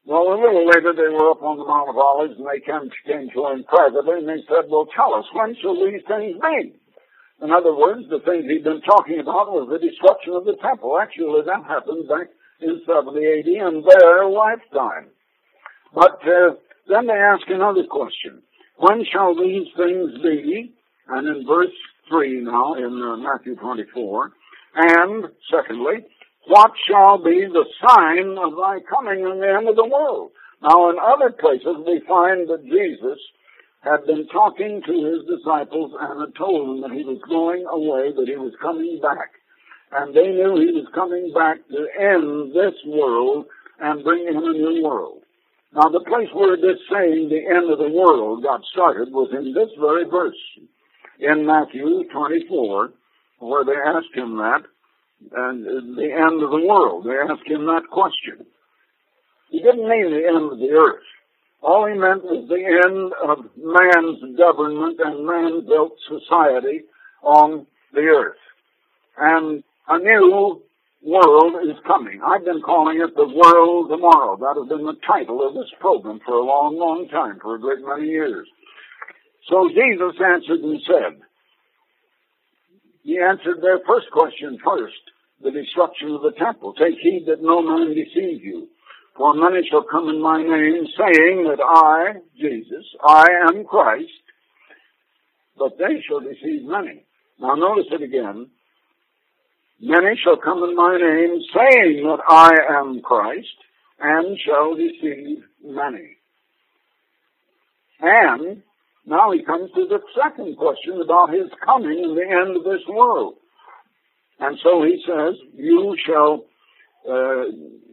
Well, 0.03 0.33
a 0.33 0.39
little 0.39 0.65
later, 0.65 0.91
they 0.91 1.13
were 1.13 1.31
up 1.31 1.43
on 1.43 1.59
the 1.59 1.67
Mount 1.67 1.91
of 1.91 1.99
Olives, 1.99 2.39
and 2.39 2.47
they 2.47 2.63
came, 2.65 2.89
came 3.05 3.29
to 3.31 3.41
him 3.53 3.63
privately, 3.67 4.23
and 4.23 4.27
they 4.27 4.41
said, 4.47 4.67
well, 4.67 4.87
tell 4.91 5.13
us, 5.13 5.27
when 5.31 5.55
shall 5.61 5.75
these 5.75 6.03
things 6.07 6.39
be? 6.39 6.79
In 7.43 7.51
other 7.51 7.75
words, 7.75 8.09
the 8.09 8.23
things 8.25 8.49
he'd 8.49 8.63
been 8.63 8.81
talking 8.81 9.19
about 9.19 9.53
was 9.53 9.69
the 9.69 9.77
destruction 9.77 10.33
of 10.33 10.49
the 10.49 10.57
temple. 10.57 10.97
Actually, 10.97 11.45
that 11.45 11.61
happened 11.67 12.09
back 12.09 12.33
in 12.61 12.81
70 12.85 13.17
AD 13.17 13.47
in 13.47 13.83
their 13.87 14.25
lifetime. 14.27 15.09
But 15.93 16.19
uh, 16.23 16.55
then 16.87 17.07
they 17.07 17.13
ask 17.13 17.47
another 17.47 17.83
question. 17.89 18.41
When 18.77 19.05
shall 19.11 19.35
these 19.35 19.67
things 19.75 20.21
be? 20.21 20.73
And 21.07 21.27
in 21.27 21.45
verse 21.47 21.73
3 22.09 22.41
now, 22.41 22.75
in 22.75 23.01
uh, 23.01 23.17
Matthew 23.17 23.55
24. 23.55 24.31
And 24.75 25.25
secondly, 25.51 26.05
what 26.47 26.71
shall 26.87 27.17
be 27.17 27.45
the 27.45 27.65
sign 27.85 28.37
of 28.37 28.55
thy 28.55 28.79
coming 28.87 29.19
in 29.19 29.39
the 29.39 29.55
end 29.57 29.67
of 29.67 29.75
the 29.75 29.87
world? 29.87 30.31
Now, 30.61 30.89
in 30.89 30.97
other 30.99 31.31
places, 31.31 31.77
we 31.85 32.01
find 32.07 32.49
that 32.49 32.63
Jesus 32.65 33.19
had 33.81 34.05
been 34.05 34.27
talking 34.27 34.81
to 34.85 34.93
his 34.93 35.37
disciples 35.37 35.93
and 35.99 36.21
had 36.21 36.35
told 36.35 36.67
them 36.67 36.81
that 36.81 36.97
he 36.97 37.03
was 37.03 37.21
going 37.29 37.65
away, 37.69 38.11
that 38.15 38.27
he 38.27 38.35
was 38.35 38.53
coming 38.61 38.99
back. 39.01 39.36
And 39.91 40.13
they 40.13 40.27
knew 40.27 40.59
he 40.59 40.73
was 40.73 40.87
coming 40.93 41.31
back 41.33 41.57
to 41.69 41.87
end 41.99 42.53
this 42.53 42.75
world 42.85 43.45
and 43.79 44.03
bring 44.03 44.27
in 44.27 44.35
a 44.35 44.53
new 44.53 44.83
world. 44.83 45.21
Now 45.73 45.89
the 45.89 46.03
place 46.07 46.29
where 46.33 46.57
this 46.57 46.79
saying, 46.91 47.29
the 47.29 47.45
end 47.47 47.71
of 47.71 47.79
the 47.79 47.89
world, 47.89 48.43
got 48.43 48.61
started 48.71 49.11
was 49.11 49.29
in 49.31 49.53
this 49.53 49.69
very 49.79 50.05
verse. 50.05 50.35
In 51.19 51.45
Matthew 51.45 52.03
24, 52.11 52.91
where 53.39 53.65
they 53.65 53.73
asked 53.73 54.15
him 54.15 54.37
that, 54.37 54.63
and 55.31 55.65
the 55.97 56.11
end 56.11 56.43
of 56.43 56.51
the 56.51 56.65
world. 56.67 57.05
They 57.05 57.17
asked 57.17 57.47
him 57.47 57.65
that 57.65 57.89
question. 57.91 58.45
He 59.49 59.59
didn't 59.59 59.87
mean 59.87 60.11
the 60.11 60.27
end 60.27 60.51
of 60.51 60.59
the 60.59 60.71
earth. 60.71 61.03
All 61.61 61.87
he 61.87 61.97
meant 61.97 62.23
was 62.23 62.47
the 62.47 62.61
end 62.61 63.13
of 63.23 63.49
man's 63.57 64.37
government 64.37 64.99
and 65.03 65.25
man-built 65.25 65.93
society 66.07 66.83
on 67.23 67.65
the 67.93 68.01
earth. 68.01 68.37
And 69.17 69.63
a 69.87 69.97
new 69.99 70.61
world 71.03 71.55
is 71.63 71.77
coming. 71.85 72.21
I've 72.25 72.43
been 72.43 72.61
calling 72.61 72.99
it 73.01 73.15
the 73.15 73.27
world 73.27 73.89
tomorrow. 73.89 74.37
That 74.37 74.59
has 74.59 74.67
been 74.67 74.85
the 74.85 74.99
title 75.05 75.47
of 75.47 75.53
this 75.53 75.71
program 75.79 76.19
for 76.25 76.35
a 76.35 76.43
long, 76.45 76.77
long 76.77 77.07
time, 77.07 77.39
for 77.41 77.55
a 77.55 77.59
great 77.59 77.79
many 77.85 78.07
years. 78.07 78.47
So 79.49 79.69
Jesus 79.69 80.19
answered 80.19 80.59
and 80.59 80.81
said, 80.85 81.21
he 83.03 83.17
answered 83.19 83.61
their 83.61 83.79
first 83.87 84.07
question 84.11 84.59
first, 84.63 84.99
the 85.41 85.51
destruction 85.51 86.11
of 86.11 86.23
the 86.23 86.33
temple. 86.37 86.73
Take 86.73 86.99
heed 86.99 87.25
that 87.27 87.41
no 87.41 87.61
man 87.61 87.95
deceive 87.95 88.43
you. 88.43 88.67
For 89.15 89.33
many 89.33 89.65
shall 89.69 89.85
come 89.89 90.09
in 90.09 90.21
my 90.21 90.43
name, 90.43 90.85
saying 90.97 91.47
that 91.47 91.63
I, 91.63 92.19
Jesus, 92.37 92.85
I 93.01 93.25
am 93.47 93.63
Christ, 93.63 94.11
but 95.57 95.77
they 95.77 96.03
shall 96.07 96.19
deceive 96.19 96.65
many. 96.65 97.05
Now 97.39 97.55
notice 97.55 97.87
it 97.91 98.01
again. 98.01 98.49
Many 99.79 100.19
shall 100.23 100.37
come 100.37 100.63
in 100.63 100.75
my 100.75 100.97
name, 100.97 101.41
saying 101.55 102.03
that 102.03 102.19
I 102.27 102.79
am 102.79 103.01
Christ, 103.01 103.47
and 103.99 104.37
shall 104.39 104.75
deceive 104.75 105.43
many. 105.63 106.17
And 107.99 108.63
now 109.05 109.31
he 109.31 109.43
comes 109.43 109.71
to 109.73 109.87
the 109.87 109.99
second 110.19 110.57
question 110.57 111.01
about 111.01 111.33
his 111.33 111.49
coming 111.63 112.03
in 112.03 112.15
the 112.15 112.23
end 112.23 112.57
of 112.57 112.63
this 112.63 112.85
world. 112.87 113.35
And 114.39 114.57
so 114.63 114.83
he 114.83 115.03
says, 115.05 115.35
you 115.55 115.95
shall 116.05 116.45
uh, 117.09 117.45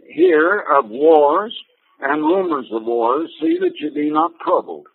hear 0.08 0.60
of 0.60 0.88
wars 0.88 1.56
and 2.00 2.22
rumors 2.22 2.66
of 2.72 2.84
wars, 2.84 3.30
see 3.40 3.58
that 3.60 3.78
you 3.80 3.90
be 3.92 4.10
not 4.10 4.32
troubled. 4.44 4.86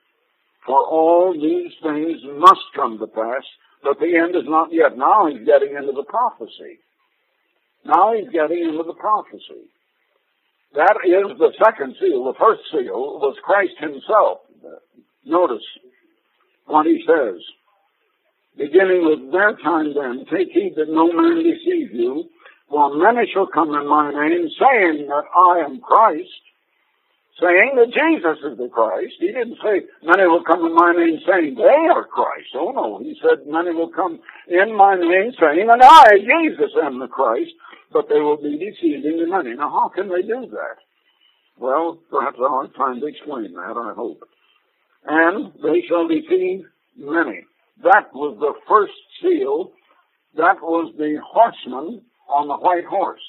For 0.66 0.76
all 0.76 1.34
these 1.34 1.72
things 1.82 2.18
must 2.38 2.62
come 2.76 3.00
to 3.00 3.08
pass, 3.08 3.44
but 3.84 4.00
the 4.00 4.16
end 4.16 4.36
is 4.36 4.48
not 4.48 4.72
yet. 4.72 4.98
Now 4.98 5.28
he's 5.28 5.46
getting 5.46 5.76
into 5.76 5.94
the 5.94 6.04
prophecy. 6.04 6.80
Now 7.86 8.14
he's 8.14 8.30
getting 8.30 8.70
into 8.70 8.84
the 8.84 8.94
prophecy. 8.94 9.72
That 10.76 10.98
is 11.04 11.38
the 11.38 11.52
second 11.64 11.96
seal. 12.00 12.26
The 12.26 12.38
first 12.40 12.62
seal 12.72 13.20
was 13.20 13.36
Christ 13.44 13.74
himself. 13.80 14.40
Notice 15.26 15.66
what 16.66 16.86
he 16.86 17.04
says. 17.08 17.42
Beginning 18.58 19.06
with 19.06 19.32
their 19.32 19.56
time 19.56 19.94
then, 19.96 20.26
take 20.30 20.52
heed 20.52 20.74
that 20.76 20.90
no 20.90 21.12
man 21.12 21.44
deceive 21.44 21.94
you, 21.94 22.30
for 22.70 22.96
many 22.96 23.30
shall 23.34 23.48
come 23.48 23.74
in 23.74 23.88
my 23.88 24.12
name, 24.12 24.50
saying 24.60 25.08
that 25.08 25.24
I 25.34 25.66
am 25.66 25.80
Christ, 25.80 26.30
saying 27.42 27.76
that 27.76 27.92
Jesus 27.92 28.38
is 28.44 28.58
the 28.58 28.70
Christ. 28.70 29.16
He 29.20 29.28
didn't 29.28 29.58
say 29.64 29.88
many 30.04 30.28
will 30.28 30.44
come 30.44 30.66
in 30.66 30.76
my 30.76 30.94
name 30.94 31.20
saying 31.26 31.56
they 31.56 31.84
are 31.92 32.06
Christ. 32.06 32.52
Oh 32.56 32.72
no, 32.72 33.00
he 33.00 33.16
said 33.22 33.48
many 33.48 33.72
will 33.72 33.92
come 33.92 34.20
in 34.48 34.76
my 34.76 34.96
name 34.96 35.32
saying 35.40 35.68
that 35.68 35.84
I, 35.84 36.20
Jesus, 36.20 36.72
am 36.84 37.00
the 37.00 37.08
Christ, 37.08 37.52
but 37.92 38.10
they 38.10 38.20
will 38.20 38.38
be 38.38 38.60
deceiving 38.60 39.18
the 39.18 39.28
many. 39.28 39.56
Now 39.56 39.70
how 39.70 39.90
can 39.90 40.10
they 40.10 40.22
do 40.22 40.48
that? 40.52 40.78
Well, 41.58 42.00
perhaps 42.10 42.38
I'll 42.40 42.64
have 42.64 42.76
time 42.76 43.02
to 43.02 43.08
explain 43.08 43.54
that, 43.54 43.76
I 43.76 43.94
hope. 43.94 44.24
And 45.06 45.54
they 45.64 45.84
shall 45.88 46.08
deceive 46.08 46.66
many. 46.98 47.44
That 47.84 48.14
was 48.14 48.38
the 48.40 48.54
first 48.68 48.94
seal. 49.22 49.72
That 50.36 50.62
was 50.62 50.94
the 50.98 51.20
horseman 51.26 52.02
on 52.30 52.48
the 52.48 52.56
white 52.56 52.86
horse. 52.86 53.22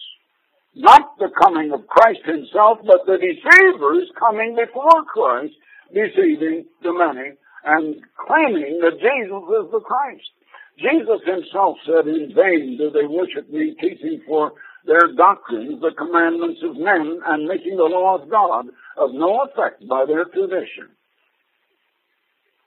Not 0.75 1.19
the 1.19 1.31
coming 1.43 1.73
of 1.73 1.87
Christ 1.87 2.21
himself, 2.25 2.79
but 2.87 3.07
the 3.07 3.19
deceivers 3.19 4.11
coming 4.19 4.55
before 4.55 5.05
Christ, 5.13 5.55
deceiving 5.93 6.67
the 6.83 6.93
many 6.93 7.35
and 7.65 7.97
claiming 8.27 8.81
that 8.81 9.01
Jesus 9.01 9.45
is 9.61 9.71
the 9.73 9.81
Christ. 9.81 10.31
Jesus 10.79 11.21
himself 11.27 11.77
said, 11.85 12.07
in 12.09 12.33
vain 12.35 12.79
do 12.79 12.91
they 12.91 13.07
worship 13.07 13.51
me, 13.51 13.75
teaching 13.81 14.23
for 14.27 14.53
their 14.87 15.13
doctrines 15.15 15.81
the 15.81 15.91
commandments 15.97 16.61
of 16.63 16.77
men 16.77 17.21
and 17.27 17.47
making 17.47 17.77
the 17.77 17.85
law 17.85 18.17
of 18.17 18.31
God 18.31 18.67
of 18.97 19.13
no 19.13 19.43
effect 19.43 19.87
by 19.87 20.07
their 20.07 20.25
tradition. 20.25 20.89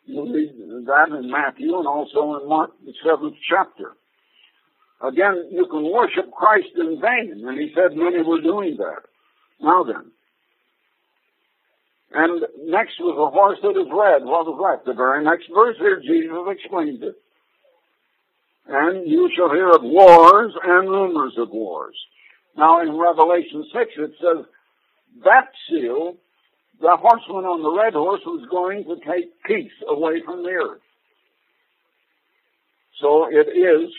You 0.05 0.31
read 0.31 0.51
that 0.85 1.17
in 1.17 1.31
Matthew 1.31 1.75
and 1.77 1.87
also 1.87 2.39
in 2.39 2.49
Mark, 2.49 2.71
the 2.85 2.93
seventh 3.03 3.35
chapter. 3.49 3.93
Again, 5.03 5.49
you 5.51 5.67
can 5.67 5.83
worship 5.91 6.31
Christ 6.31 6.69
in 6.75 7.01
vain, 7.01 7.43
and 7.45 7.59
he 7.59 7.73
said 7.75 7.95
many 7.95 8.23
were 8.23 8.41
doing 8.41 8.77
that. 8.77 9.03
Now 9.59 9.83
then. 9.83 10.11
And 12.13 12.45
next 12.65 12.99
was 12.99 13.17
a 13.17 13.33
horse 13.33 13.59
that 13.63 13.79
is 13.79 13.89
red. 13.91 14.23
What 14.23 14.45
was 14.45 14.59
that? 14.61 14.85
The 14.85 14.95
very 14.95 15.23
next 15.23 15.49
verse 15.53 15.75
here, 15.77 15.99
Jesus 15.99 16.31
explains 16.47 17.01
it. 17.01 17.15
And 18.67 19.09
you 19.09 19.29
shall 19.35 19.49
hear 19.49 19.69
of 19.71 19.81
wars 19.83 20.53
and 20.63 20.89
rumors 20.89 21.33
of 21.37 21.49
wars. 21.49 21.95
Now 22.55 22.81
in 22.81 22.95
Revelation 22.95 23.65
6 23.73 23.91
it 23.97 24.11
says, 24.21 24.45
that 25.25 25.49
seal 25.69 26.15
the 26.81 26.97
horseman 26.99 27.45
on 27.45 27.61
the 27.61 27.71
red 27.71 27.93
horse 27.93 28.21
was 28.25 28.47
going 28.49 28.83
to 28.85 28.95
take 29.05 29.31
peace 29.45 29.71
away 29.87 30.21
from 30.25 30.43
the 30.43 30.49
earth. 30.49 30.81
So 33.01 33.27
it 33.29 33.47
is, 33.55 33.89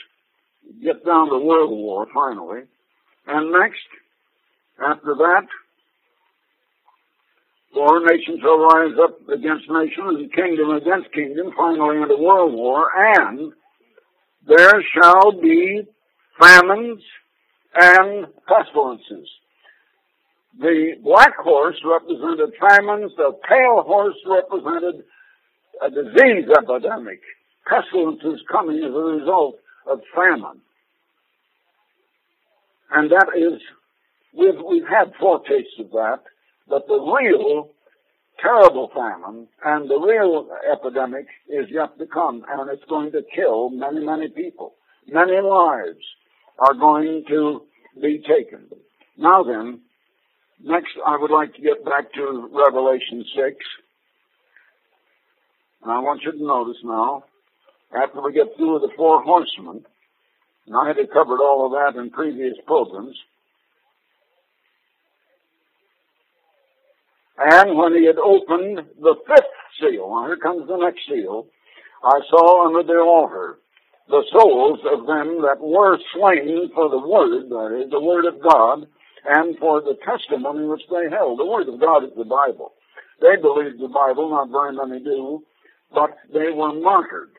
get 0.82 1.04
down 1.04 1.28
to 1.30 1.38
world 1.38 1.70
war 1.70 2.06
finally. 2.12 2.62
And 3.26 3.52
next, 3.52 3.86
after 4.78 5.14
that, 5.14 5.46
four 7.72 8.04
nations 8.04 8.40
will 8.42 8.66
rise 8.66 8.96
up 9.02 9.28
against 9.28 9.70
nation 9.70 10.04
and 10.08 10.32
kingdom 10.32 10.70
against 10.70 11.12
kingdom, 11.12 11.52
finally 11.56 12.02
into 12.02 12.16
world 12.16 12.52
war, 12.52 12.88
and 12.94 13.52
there 14.46 14.82
shall 14.94 15.32
be 15.40 15.82
famines 16.40 17.02
and 17.74 18.26
pestilences. 18.46 19.28
The 20.60 20.92
black 21.02 21.36
horse 21.36 21.76
represented 21.84 22.54
famines. 22.60 23.12
The 23.16 23.32
pale 23.48 23.82
horse 23.82 24.16
represented 24.26 25.04
a 25.82 25.90
disease 25.90 26.48
epidemic. 26.56 27.20
Pestilences 27.66 28.40
coming 28.50 28.78
as 28.78 28.92
a 28.94 28.98
result 28.98 29.56
of 29.86 30.00
famine. 30.14 30.60
And 32.90 33.10
that 33.10 33.28
is, 33.36 33.60
we've, 34.36 34.60
we've 34.66 34.88
had 34.88 35.12
foretastes 35.18 35.78
of 35.80 35.90
that, 35.90 36.20
but 36.68 36.86
the 36.86 37.00
real 37.00 37.70
terrible 38.40 38.90
famine 38.94 39.48
and 39.64 39.88
the 39.88 39.98
real 39.98 40.48
epidemic 40.70 41.26
is 41.48 41.66
yet 41.70 41.98
to 41.98 42.06
come, 42.06 42.44
and 42.48 42.70
it's 42.70 42.84
going 42.88 43.12
to 43.12 43.22
kill 43.34 43.70
many, 43.70 44.04
many 44.04 44.28
people. 44.28 44.74
Many 45.06 45.40
lives 45.40 46.04
are 46.58 46.74
going 46.74 47.24
to 47.28 47.62
be 48.00 48.22
taken. 48.26 48.68
Now 49.16 49.42
then, 49.42 49.80
Next, 50.66 50.92
I 51.06 51.18
would 51.18 51.30
like 51.30 51.54
to 51.54 51.60
get 51.60 51.84
back 51.84 52.10
to 52.14 52.48
Revelation 52.50 53.22
6. 53.36 53.56
And 55.82 55.92
I 55.92 55.98
want 55.98 56.22
you 56.22 56.32
to 56.32 56.42
notice 56.42 56.80
now, 56.82 57.24
after 57.94 58.20
we 58.20 58.32
get 58.32 58.56
through 58.56 58.74
with 58.74 58.82
the 58.82 58.96
four 58.96 59.22
horsemen, 59.22 59.84
and 60.66 60.76
I 60.76 60.88
had 60.88 60.96
covered 61.12 61.40
all 61.40 61.66
of 61.66 61.72
that 61.72 62.00
in 62.00 62.10
previous 62.10 62.54
programs, 62.66 63.16
and 67.38 67.76
when 67.76 67.94
he 67.94 68.06
had 68.06 68.18
opened 68.18 68.80
the 69.00 69.14
fifth 69.26 69.54
seal, 69.80 70.08
now 70.10 70.26
here 70.26 70.36
comes 70.36 70.68
the 70.68 70.76
next 70.76 71.00
seal, 71.08 71.46
I 72.02 72.20
saw 72.30 72.66
under 72.66 72.82
the 72.82 73.00
altar 73.00 73.58
the 74.08 74.22
souls 74.30 74.80
of 74.84 75.06
them 75.06 75.42
that 75.42 75.60
were 75.60 75.98
slain 76.14 76.70
for 76.74 76.90
the 76.90 76.98
word, 76.98 77.48
that 77.48 77.84
is, 77.84 77.90
the 77.90 78.00
word 78.00 78.26
of 78.26 78.42
God, 78.42 78.86
and 79.26 79.56
for 79.58 79.80
the 79.80 79.96
testimony 80.04 80.66
which 80.66 80.82
they 80.90 81.08
held. 81.10 81.38
The 81.38 81.46
word 81.46 81.68
of 81.68 81.80
God 81.80 82.04
is 82.04 82.12
the 82.16 82.24
Bible. 82.24 82.72
They 83.20 83.40
believed 83.40 83.80
the 83.80 83.88
Bible, 83.88 84.28
not 84.30 84.50
very 84.50 84.76
many 84.76 85.02
do, 85.02 85.42
but 85.92 86.10
they 86.32 86.52
were 86.52 86.74
martyred. 86.74 87.30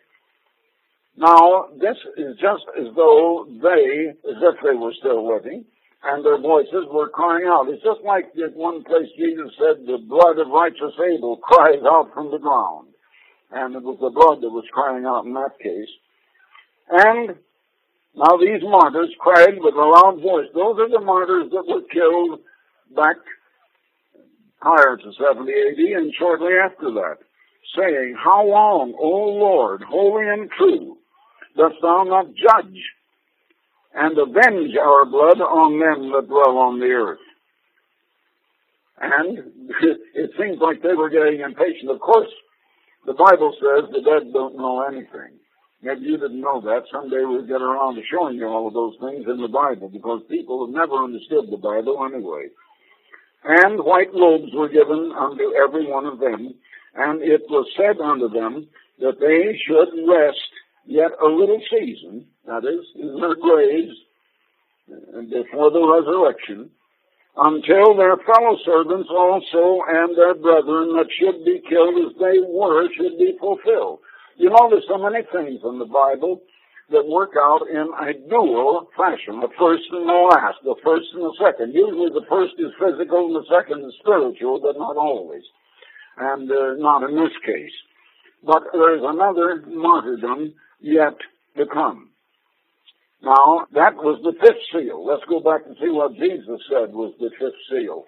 Now, 1.17 1.69
this 1.79 1.95
is 2.17 2.36
just 2.36 2.65
as 2.77 2.93
though 2.95 3.48
they, 3.48 4.12
as 4.27 4.38
if 4.41 4.55
they 4.63 4.75
were 4.75 4.93
still 5.00 5.27
living, 5.27 5.65
and 6.03 6.24
their 6.24 6.39
voices 6.39 6.86
were 6.91 7.10
crying 7.10 7.48
out. 7.48 7.69
It's 7.69 7.84
just 7.84 8.01
like 8.05 8.25
at 8.38 8.55
one 8.55 8.84
place 8.84 9.07
Jesus 9.17 9.51
said, 9.57 9.86
the 9.88 9.98
blood 9.98 10.38
of 10.38 10.53
righteous 10.53 10.93
Abel 11.00 11.38
cries 11.38 11.81
out 11.84 12.13
from 12.13 12.31
the 12.31 12.38
ground. 12.38 12.89
And 13.51 13.75
it 13.75 13.84
was 13.84 13.98
the 14.01 14.13
blood 14.13 14.41
that 14.41 14.50
was 14.50 14.65
crying 14.72 15.05
out 15.05 15.25
in 15.25 15.34
that 15.34 15.57
case. 15.57 15.89
And 16.89 17.39
now 18.13 18.38
these 18.38 18.62
martyrs 18.62 19.15
cried 19.19 19.57
with 19.57 19.74
a 19.74 19.88
loud 19.88 20.22
voice. 20.22 20.48
Those 20.53 20.77
are 20.79 20.89
the 20.89 21.03
martyrs 21.03 21.50
that 21.51 21.65
were 21.65 21.88
killed 21.89 22.41
back 22.95 23.17
prior 24.62 24.98
to 24.98 25.12
70 25.13 25.51
AD 25.51 25.79
and 25.98 26.13
shortly 26.17 26.53
after 26.53 26.91
that, 27.01 27.17
saying, 27.77 28.15
How 28.22 28.45
long, 28.45 28.93
O 29.00 29.10
Lord, 29.39 29.81
holy 29.81 30.27
and 30.27 30.50
true, 30.51 30.98
dost 31.57 31.75
thou 31.81 32.03
not 32.03 32.27
judge 32.35 32.79
and 33.93 34.17
avenge 34.17 34.75
our 34.77 35.05
blood 35.05 35.39
on 35.39 35.79
them 35.79 36.12
that 36.12 36.27
dwell 36.27 36.57
on 36.57 36.79
the 36.79 36.88
earth? 36.88 37.19
And 39.00 39.38
it 40.15 40.31
seems 40.39 40.59
like 40.59 40.81
they 40.81 40.93
were 40.93 41.09
getting 41.09 41.41
impatient. 41.41 41.91
Of 41.91 42.00
course, 42.00 42.29
the 43.05 43.13
Bible 43.13 43.53
says 43.59 43.89
the 43.91 44.01
dead 44.01 44.33
don't 44.33 44.57
know 44.57 44.83
anything. 44.88 45.39
Maybe 45.81 46.01
you 46.01 46.17
didn't 46.17 46.41
know 46.41 46.62
that. 46.62 46.89
Someday 46.91 47.21
we'll 47.21 47.45
get 47.45 47.62
around 47.62 47.95
to 47.95 48.01
showing 48.09 48.38
you 48.38 48.47
all 48.47 48.67
of 48.67 48.74
those 48.74 48.95
things 49.00 49.27
in 49.27 49.41
the 49.41 49.51
Bible 49.51 49.89
because 49.89 50.24
people 50.29 50.65
have 50.65 50.74
never 50.74 50.95
understood 50.95 51.45
the 51.51 51.62
Bible 51.62 52.01
anyway. 52.01 52.50
And 53.43 53.83
white 53.85 54.09
robes 54.09 54.51
were 54.53 54.69
given 54.69 55.13
unto 55.13 55.53
every 55.53 55.85
one 55.85 56.07
of 56.07 56.17
them, 56.17 56.55
and 56.95 57.21
it 57.21 57.43
was 57.50 57.67
said 57.77 58.01
unto 58.01 58.29
them 58.29 58.67
that 59.00 59.19
they 59.19 59.53
should 59.62 59.93
rest 60.09 60.50
yet 60.86 61.12
a 61.22 61.25
little 61.25 61.62
season, 61.70 62.27
that 62.46 62.65
is, 62.65 62.86
in 62.96 63.20
their 63.20 63.36
graves, 63.36 63.96
before 65.30 65.72
the 65.72 65.82
resurrection, 65.82 66.70
until 67.38 67.96
their 67.98 68.15
fellow 68.18 68.56
servants 68.63 69.10
also 69.10 69.82
and 69.88 70.15
their 70.15 70.36
brethren 70.36 70.96
that 70.96 71.10
should 71.12 71.44
be 71.44 71.62
killed 71.68 71.98
as 72.06 72.15
they 72.20 72.39
were 72.48 72.88
should 72.96 73.18
be 73.18 73.36
fulfilled. 73.39 74.00
You 74.38 74.50
know, 74.50 74.70
there's 74.70 74.88
so 74.88 74.98
many 74.98 75.24
things 75.32 75.60
in 75.63 75.80
the 75.80 75.89
Bible 75.89 76.42
that 76.92 77.08
work 77.08 77.34
out 77.36 77.68
in 77.68 77.89
a 78.00 78.13
dual 78.30 78.88
fashion, 78.96 79.39
the 79.42 79.50
first 79.58 79.84
and 79.92 80.08
the 80.08 80.30
last, 80.32 80.62
the 80.63 80.75
first 80.84 81.08
and 81.13 81.24
the 81.24 81.36
second. 81.42 81.74
Usually 81.74 82.13
the 82.13 82.25
first 82.30 82.54
is 82.60 82.72
physical 82.80 83.25
and 83.27 83.36
the 83.36 83.48
second 83.50 83.84
is 83.84 83.96
spiritual, 84.00 84.62
but 84.62 84.77
not 84.77 84.96
always. 84.96 85.44
And 86.18 86.50
uh, 86.50 86.75
not 86.77 87.04
in 87.10 87.15
this 87.18 87.34
case. 87.44 87.74
But 88.46 88.63
there's 88.72 89.01
another 89.04 89.65
martyrdom 89.68 90.54
yet 90.86 91.18
to 91.58 91.65
come. 91.65 92.10
Now, 93.24 93.65
that 93.74 93.96
was 93.96 94.22
the 94.22 94.38
fifth 94.39 94.62
seal. 94.72 95.04
Let's 95.04 95.25
go 95.27 95.39
back 95.39 95.65
and 95.65 95.75
see 95.82 95.89
what 95.89 96.13
Jesus 96.13 96.62
said 96.70 96.94
was 96.94 97.13
the 97.20 97.32
fifth 97.39 97.58
seal. 97.70 98.06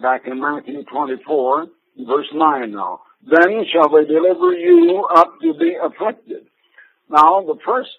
Back 0.00 0.22
in 0.26 0.40
Matthew 0.40 0.84
24, 0.84 1.66
verse 2.08 2.32
9 2.32 2.72
now. 2.72 3.00
Then 3.28 3.66
shall 3.70 3.92
they 3.92 4.08
deliver 4.08 4.52
you 4.52 5.06
up 5.14 5.38
to 5.42 5.52
be 5.52 5.76
afflicted. 5.76 6.46
Now, 7.10 7.42
the 7.42 7.58
first 7.64 7.90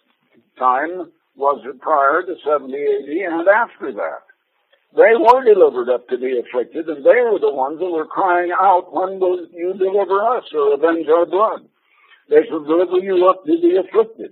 time 0.58 1.12
was 1.36 1.62
prior 1.80 2.24
to 2.24 2.36
70 2.44 2.74
AD 2.74 3.32
and 3.32 3.48
after 3.48 3.94
that. 3.94 4.26
They 4.96 5.14
were 5.18 5.44
delivered 5.46 5.90
up 5.90 6.08
to 6.10 6.18
be 6.18 6.42
afflicted, 6.42 6.90
and 6.90 7.06
they 7.06 7.22
were 7.22 7.40
the 7.40 7.54
ones 7.54 7.80
that 7.80 7.90
were 7.90 8.06
crying 8.06 8.52
out, 8.52 8.94
When 8.94 9.20
will 9.20 9.46
you 9.54 9.74
deliver 9.74 10.22
us 10.38 10.46
or 10.54 10.74
avenge 10.74 11.08
our 11.10 11.26
blood? 11.26 11.66
They 12.30 12.46
shall 12.48 12.64
deliver 12.64 13.00
you 13.00 13.28
up 13.28 13.46
to 13.46 13.52
be 13.62 13.78
afflicted, 13.78 14.32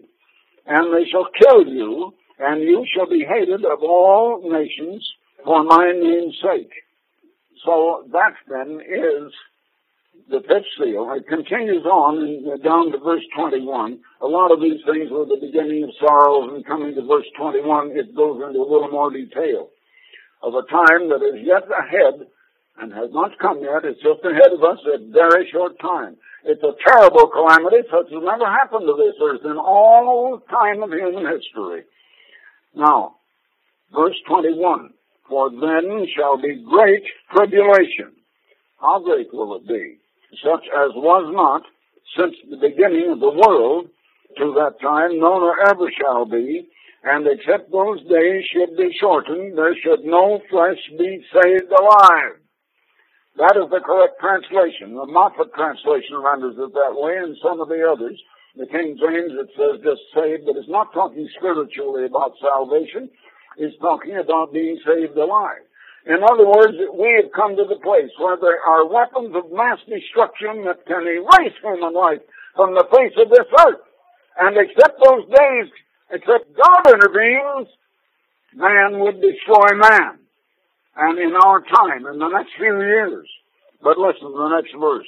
and 0.66 0.94
they 0.94 1.10
shall 1.10 1.28
kill 1.40 1.68
you, 1.68 2.14
and 2.40 2.62
you 2.62 2.86
shall 2.96 3.10
be 3.10 3.26
hated 3.28 3.66
of 3.66 3.84
all 3.84 4.42
nations 4.44 5.08
for 5.44 5.64
my 5.64 5.92
name's 5.92 6.38
sake. 6.42 6.72
So 7.66 8.08
that 8.12 8.34
then 8.48 8.82
is 8.82 9.32
the 10.30 10.42
fifth 10.42 10.72
seal. 10.78 11.12
It 11.16 11.28
continues 11.28 11.86
on 11.86 12.46
uh, 12.48 12.58
down 12.64 12.92
to 12.92 12.98
verse 13.00 13.24
21. 13.38 14.00
A 14.22 14.26
lot 14.26 14.52
of 14.52 14.62
these 14.62 14.82
things 14.86 15.12
were 15.12 15.26
the 15.26 15.40
beginning 15.42 15.84
of 15.84 15.92
sorrows, 16.00 16.52
and 16.54 16.66
coming 16.66 16.96
to 16.96 17.02
verse 17.06 17.28
21, 17.38 17.92
it 17.92 18.16
goes 18.16 18.42
into 18.42 18.60
a 18.60 18.70
little 18.70 18.90
more 18.90 19.12
detail 19.12 19.70
of 20.42 20.54
a 20.56 20.66
time 20.72 21.10
that 21.10 21.22
is 21.22 21.46
yet 21.46 21.64
ahead 21.70 22.26
and 22.82 22.94
has 22.94 23.10
not 23.12 23.38
come 23.40 23.62
yet. 23.62 23.86
It's 23.86 24.02
just 24.02 24.26
ahead 24.26 24.54
of 24.54 24.64
us 24.64 24.80
a 24.90 24.98
very 25.12 25.50
short 25.52 25.78
time. 25.80 26.18
It's 26.44 26.64
a 26.64 26.74
terrible 26.86 27.28
calamity 27.28 27.88
such 27.90 28.08
as 28.08 28.24
never 28.24 28.46
happened 28.46 28.88
to 28.88 28.96
this 28.98 29.16
earth 29.22 29.46
in 29.46 29.58
all 29.58 30.42
time 30.50 30.82
of 30.84 30.92
human 30.92 31.26
history. 31.26 31.84
Now, 32.76 33.16
verse 33.94 34.16
21. 34.28 34.94
For 35.30 35.50
then 35.50 36.08
shall 36.16 36.42
be 36.42 36.66
great 36.70 37.04
tribulation. 37.34 38.12
How 38.80 39.00
great 39.00 39.34
will 39.34 39.56
it 39.56 39.68
be? 39.68 40.02
such 40.40 40.64
as 40.72 40.96
was 40.96 41.28
not 41.36 41.64
since 42.16 42.36
the 42.50 42.58
beginning 42.58 43.12
of 43.12 43.20
the 43.20 43.32
world 43.32 43.88
to 44.38 44.54
that 44.56 44.80
time, 44.80 45.20
no 45.20 45.40
nor 45.40 45.60
ever 45.68 45.92
shall 45.92 46.26
be, 46.26 46.68
and 47.04 47.28
except 47.28 47.72
those 47.72 48.00
days 48.08 48.46
should 48.52 48.78
be 48.78 48.96
shortened, 49.00 49.58
there 49.58 49.76
should 49.76 50.06
no 50.06 50.40
flesh 50.50 50.80
be 50.98 51.24
saved 51.34 51.72
alive. 51.72 52.40
That 53.38 53.56
is 53.56 53.70
the 53.72 53.80
correct 53.80 54.20
translation. 54.20 54.96
The 54.96 55.08
Moffatt 55.08 55.56
translation 55.56 56.20
renders 56.20 56.56
it 56.60 56.74
that 56.74 56.96
way, 56.96 57.15
and 57.17 57.38
some 57.41 57.62
of 57.62 57.70
the 57.70 57.80
others. 57.88 58.20
The 58.56 58.67
King 58.67 59.00
James, 59.00 59.32
it 59.32 59.48
says 59.56 59.80
just 59.80 60.04
saved, 60.12 60.44
but 60.46 60.60
it's 60.60 60.67
not 60.67 60.91
talking 60.91 61.28
spiritually 61.39 62.06
about 62.06 62.36
salvation. 62.44 63.10
It's 63.58 63.78
talking 63.80 64.17
about 64.20 64.52
being 64.52 64.80
saved 64.84 65.15
alive. 65.15 65.63
In 66.06 66.20
other 66.24 66.48
words, 66.48 66.76
we 66.98 67.22
have 67.22 67.32
come 67.32 67.56
to 67.56 67.63
the 67.63 67.80
place 67.80 68.12
where 68.17 68.36
there 68.36 68.60
are 68.60 68.88
weapons 68.89 69.36
of 69.36 69.52
mass 69.54 69.80
destruction 69.88 70.65
that 70.65 70.86
can 70.86 71.08
erase 71.08 71.56
human 71.62 71.94
life 71.94 72.22
from 72.56 72.74
the 72.74 72.88
face 72.91 73.13
of 73.15 73.30
this 73.30 73.48
earth. 73.67 73.86
And 74.39 74.58
except 74.58 75.00
those 75.00 75.26
days, 75.30 75.72
except 76.10 76.52
God 76.58 76.94
intervenes, 76.94 77.70
man 78.56 79.00
would 79.00 79.22
destroy 79.22 79.78
man. 79.78 80.21
And 80.96 81.20
in 81.20 81.34
our 81.36 81.62
time, 81.62 82.06
in 82.06 82.20
the 82.20 82.28
next 82.28 82.52
few 82.58 82.78
years. 82.80 83.28
But 83.82 83.98
listen 83.98 84.32
to 84.32 84.38
the 84.38 84.62
next 84.62 84.74
verse. 84.80 85.08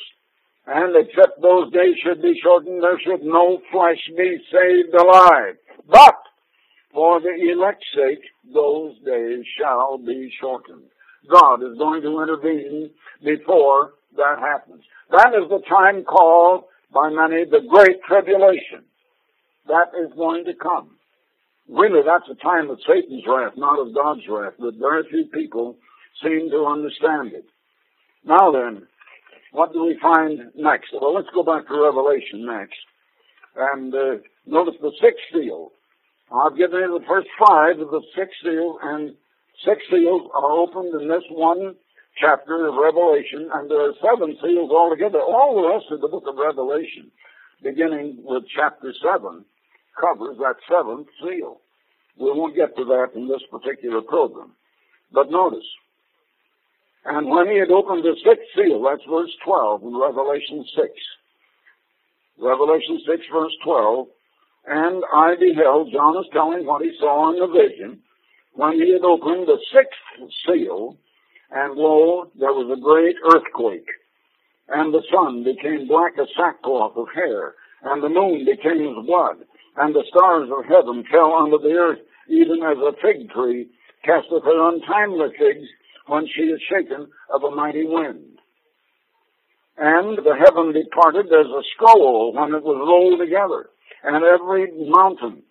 And 0.65 0.95
except 0.95 1.41
those 1.41 1.71
days 1.71 1.95
should 2.03 2.21
be 2.21 2.39
shortened, 2.41 2.81
there 2.81 2.99
should 2.99 3.23
no 3.23 3.59
flesh 3.71 3.99
be 4.15 4.37
saved 4.51 4.93
alive. 4.95 5.55
But 5.87 6.15
for 6.93 7.19
the 7.19 7.35
elect's 7.51 7.85
sake, 7.93 8.23
those 8.53 8.95
days 9.05 9.43
shall 9.59 9.97
be 9.97 10.31
shortened. 10.39 10.87
God 11.29 11.63
is 11.63 11.77
going 11.77 12.01
to 12.03 12.21
intervene 12.21 12.91
before 13.23 13.93
that 14.15 14.39
happens. 14.39 14.83
That 15.11 15.33
is 15.35 15.49
the 15.49 15.61
time 15.67 16.03
called 16.03 16.63
by 16.93 17.09
many 17.09 17.45
the 17.45 17.61
Great 17.67 18.01
Tribulation. 18.07 18.85
That 19.67 19.91
is 19.99 20.13
going 20.15 20.45
to 20.45 20.53
come. 20.53 20.97
Really, 21.69 22.01
that's 22.05 22.29
a 22.29 22.43
time 22.43 22.69
of 22.69 22.79
Satan's 22.85 23.23
wrath, 23.27 23.53
not 23.55 23.79
of 23.79 23.95
God's 23.95 24.27
wrath, 24.29 24.53
but 24.59 24.75
very 24.75 25.03
few 25.09 25.25
people 25.33 25.77
seem 26.21 26.49
to 26.49 26.65
understand 26.65 27.33
it. 27.33 27.45
Now 28.25 28.51
then, 28.51 28.87
what 29.51 29.71
do 29.71 29.85
we 29.85 29.97
find 30.01 30.39
next? 30.55 30.89
Well, 30.93 31.13
let's 31.13 31.29
go 31.33 31.43
back 31.43 31.67
to 31.67 31.81
Revelation 31.81 32.45
next. 32.45 32.79
And 33.55 33.93
uh, 33.93 34.17
notice 34.45 34.75
the 34.81 34.91
sixth 34.99 35.23
seal. 35.31 35.71
I've 36.33 36.57
given 36.57 36.79
you 36.79 36.99
the 36.99 37.05
first 37.07 37.27
five 37.39 37.79
of 37.79 37.91
the 37.91 38.01
sixth 38.17 38.41
seal, 38.43 38.79
and 38.81 39.15
six 39.63 39.81
seals 39.89 40.29
are 40.33 40.51
opened 40.51 40.99
in 40.99 41.07
this 41.07 41.23
one 41.29 41.75
chapter 42.19 42.67
of 42.67 42.75
Revelation, 42.75 43.49
and 43.53 43.69
there 43.69 43.89
are 43.89 43.93
seven 44.01 44.35
seals 44.41 44.71
altogether. 44.71 45.21
All 45.21 45.61
the 45.61 45.69
rest 45.69 45.85
of 45.91 46.01
the 46.01 46.07
book 46.07 46.25
of 46.27 46.35
Revelation, 46.35 47.11
beginning 47.61 48.21
with 48.23 48.43
chapter 48.53 48.93
seven, 49.01 49.45
covers 49.99 50.37
that 50.39 50.55
seventh 50.69 51.07
seal. 51.21 51.61
We 52.17 52.31
won't 52.31 52.55
get 52.55 52.75
to 52.75 52.85
that 52.85 53.15
in 53.15 53.27
this 53.27 53.41
particular 53.49 54.01
program. 54.01 54.53
But 55.11 55.31
notice, 55.31 55.65
and 57.05 57.27
when 57.27 57.49
he 57.49 57.57
had 57.59 57.71
opened 57.71 58.03
the 58.03 58.15
sixth 58.23 58.47
seal, 58.55 58.81
that's 58.83 59.03
verse 59.09 59.31
12 59.45 59.83
in 59.83 59.97
Revelation 59.97 60.65
6. 60.75 60.89
Revelation 62.39 63.01
6 63.05 63.21
verse 63.31 63.55
12, 63.63 64.07
and 64.65 65.03
I 65.13 65.35
beheld, 65.35 65.91
John 65.91 66.17
is 66.17 66.29
telling 66.31 66.65
what 66.65 66.81
he 66.81 66.91
saw 66.99 67.31
in 67.31 67.39
the 67.39 67.47
vision, 67.47 67.99
when 68.53 68.73
he 68.73 68.93
had 68.93 69.03
opened 69.03 69.47
the 69.47 69.59
sixth 69.73 70.33
seal, 70.47 70.97
and 71.51 71.75
lo, 71.75 72.31
there 72.39 72.53
was 72.53 72.71
a 72.71 72.81
great 72.81 73.15
earthquake, 73.35 73.87
and 74.69 74.93
the 74.93 75.03
sun 75.11 75.43
became 75.43 75.87
black 75.87 76.13
as 76.19 76.27
sackcloth 76.37 76.95
of 76.95 77.07
hair, 77.13 77.55
and 77.83 78.01
the 78.01 78.09
moon 78.09 78.45
became 78.45 78.97
as 78.97 79.05
blood, 79.05 79.43
and 79.77 79.95
the 79.95 80.03
stars 80.09 80.49
of 80.51 80.65
heaven 80.65 81.03
fell 81.09 81.33
unto 81.33 81.57
the 81.57 81.73
earth, 81.73 81.99
even 82.29 82.61
as 82.63 82.77
a 82.77 82.93
fig 83.01 83.29
tree 83.31 83.69
casteth 84.03 84.43
her 84.43 84.69
untimely 84.69 85.29
figs 85.37 85.67
when 86.07 86.27
she 86.27 86.43
is 86.43 86.61
shaken 86.69 87.07
of 87.33 87.43
a 87.43 87.55
mighty 87.55 87.85
wind. 87.85 88.37
And 89.77 90.17
the 90.17 90.35
heaven 90.37 90.73
departed 90.73 91.27
as 91.27 91.47
a 91.47 91.63
scroll 91.73 92.33
when 92.33 92.53
it 92.53 92.63
was 92.63 92.77
rolled 92.77 93.19
together, 93.19 93.69
and 94.03 94.23
every 94.23 94.69
mountain 94.89 95.41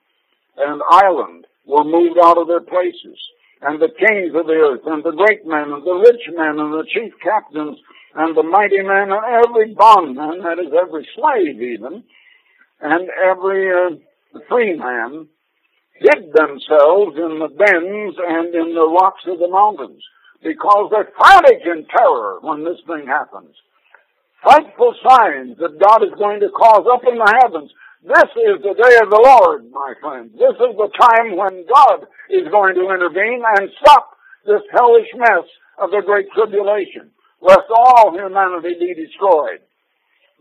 and 0.57 0.83
island 0.89 1.47
were 1.67 1.85
moved 1.85 2.19
out 2.23 2.39
of 2.39 2.47
their 2.47 2.61
places, 2.61 3.19
and 3.63 3.81
the 3.81 3.89
kings 3.89 4.35
of 4.35 4.47
the 4.47 4.59
earth, 4.59 4.83
and 4.87 5.03
the 5.03 5.13
great 5.13 5.47
men, 5.47 5.73
and 5.73 5.85
the 5.85 5.95
rich 5.95 6.23
men, 6.37 6.61
and 6.61 6.73
the 6.73 6.87
chief 6.93 7.13
captains, 7.23 7.79
and 8.15 8.37
the 8.37 8.43
mighty 8.43 8.83
men, 8.83 9.11
and 9.11 9.47
every 9.47 9.75
bondman, 9.75 10.43
that 10.43 10.59
is 10.61 10.71
every 10.71 11.09
slave 11.17 11.61
even, 11.61 12.05
and 12.81 13.09
every 13.11 13.71
uh, 13.73 13.97
free 14.49 14.77
man, 14.77 15.29
hid 15.95 16.33
themselves 16.33 17.17
in 17.17 17.39
the 17.39 17.53
dens 17.53 18.15
and 18.19 18.55
in 18.55 18.75
the 18.75 18.89
rocks 18.89 19.23
of 19.27 19.39
the 19.39 19.49
mountains, 19.49 20.03
because 20.43 20.91
they're 20.91 21.13
frantic 21.17 21.63
in 21.65 21.87
terror 21.87 22.39
when 22.41 22.65
this 22.65 22.81
thing 22.87 23.07
happens. 23.07 23.55
Frightful 24.43 24.95
signs 25.07 25.57
that 25.59 25.79
God 25.79 26.03
is 26.03 26.19
going 26.19 26.41
to 26.41 26.51
cause 26.51 26.87
up 26.91 27.03
in 27.07 27.17
the 27.17 27.39
heavens. 27.43 27.71
This 28.03 28.31
is 28.35 28.59
the 28.63 28.75
day 28.75 28.99
of 28.99 29.11
the 29.11 29.23
Lord, 29.23 29.71
my 29.71 29.95
friends. 30.01 30.33
This 30.35 30.59
is 30.59 30.75
the 30.75 30.91
time 30.99 31.37
when 31.37 31.65
God 31.71 32.09
is 32.29 32.51
going 32.51 32.75
to 32.75 32.91
intervene 32.91 33.43
and 33.47 33.71
stop 33.81 34.17
this 34.45 34.63
hellish 34.73 35.07
mess 35.15 35.47
of 35.79 35.91
the 35.93 36.03
Great 36.05 36.27
Tribulation, 36.35 37.11
lest 37.41 37.71
all 37.71 38.11
humanity 38.11 38.75
be 38.81 38.95
destroyed. 38.95 39.63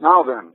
Now 0.02 0.24
then, 0.24 0.54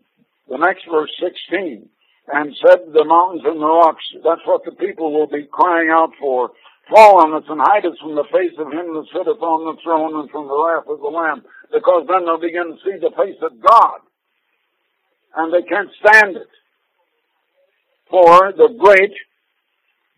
the 0.49 0.59
next 0.59 0.83
verse 0.91 1.11
16 1.23 1.89
and 2.29 2.57
said 2.59 2.93
the 2.93 3.05
mountains 3.05 3.43
and 3.45 3.61
the 3.61 3.67
rocks, 3.67 4.05
that's 4.25 4.45
what 4.47 4.65
the 4.65 4.73
people 4.73 5.13
will 5.13 5.29
be 5.29 5.47
crying 5.51 5.91
out 5.91 6.11
for. 6.19 6.51
Fall 6.91 7.23
on 7.23 7.35
us 7.35 7.47
and 7.49 7.61
hide 7.61 7.87
us 7.87 7.99
from 8.01 8.15
the 8.15 8.27
face 8.31 8.55
of 8.59 8.71
him 8.71 8.95
that 8.95 9.07
sitteth 9.13 9.43
on 9.43 9.67
the 9.67 9.81
throne 9.83 10.21
and 10.21 10.31
from 10.31 10.47
the 10.47 10.55
wrath 10.55 10.87
of 10.87 11.01
the 11.01 11.11
Lamb, 11.11 11.43
because 11.73 12.07
then 12.07 12.25
they'll 12.27 12.39
begin 12.39 12.75
to 12.75 12.79
see 12.83 12.99
the 12.99 13.15
face 13.19 13.39
of 13.43 13.59
God. 13.61 13.99
And 15.35 15.53
they 15.53 15.67
can't 15.67 15.91
stand 15.99 16.37
it. 16.37 16.51
For 18.11 18.55
the 18.55 18.71
great 18.79 19.15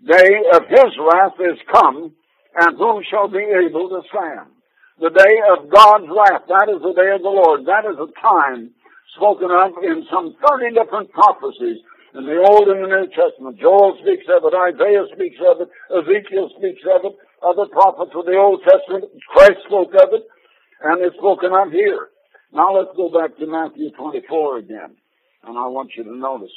day 0.05 0.33
of 0.53 0.68
his 0.68 0.92
wrath 1.01 1.40
is 1.40 1.59
come, 1.73 2.12
and 2.55 2.77
who 2.77 3.03
shall 3.11 3.29
be 3.29 3.44
able 3.64 3.88
to 3.88 4.03
stand? 4.09 4.53
The 5.01 5.11
day 5.11 5.37
of 5.49 5.71
God's 5.71 6.09
wrath, 6.09 6.44
that 6.49 6.68
is 6.68 6.83
the 6.83 6.92
day 6.92 7.14
of 7.14 7.23
the 7.23 7.33
Lord. 7.33 7.64
That 7.64 7.88
is 7.88 7.97
a 7.97 8.12
time 8.21 8.73
spoken 9.16 9.51
of 9.51 9.73
in 9.83 10.05
some 10.12 10.37
30 10.37 10.75
different 10.75 11.11
prophecies 11.12 11.81
in 12.14 12.25
the 12.25 12.38
Old 12.40 12.68
and 12.68 12.85
the 12.85 12.88
New 12.88 13.09
Testament. 13.12 13.61
Joel 13.61 13.99
speaks 14.01 14.25
of 14.33 14.44
it, 14.44 14.55
Isaiah 14.57 15.05
speaks 15.12 15.37
of 15.44 15.61
it, 15.61 15.68
Ezekiel 15.92 16.51
speaks 16.57 16.83
of 16.88 17.05
it, 17.05 17.14
other 17.44 17.66
prophets 17.68 18.12
of 18.14 18.25
the 18.25 18.37
Old 18.37 18.62
Testament, 18.64 19.05
Christ 19.29 19.61
spoke 19.66 19.92
of 19.94 20.09
it, 20.16 20.25
and 20.83 21.05
it's 21.05 21.16
spoken 21.16 21.53
of 21.53 21.71
here. 21.71 22.09
Now 22.53 22.73
let's 22.73 22.97
go 22.97 23.12
back 23.12 23.37
to 23.38 23.47
Matthew 23.47 23.90
24 23.92 24.59
again, 24.59 24.97
and 25.44 25.59
I 25.59 25.66
want 25.68 25.92
you 25.97 26.05
to 26.05 26.16
notice. 26.16 26.55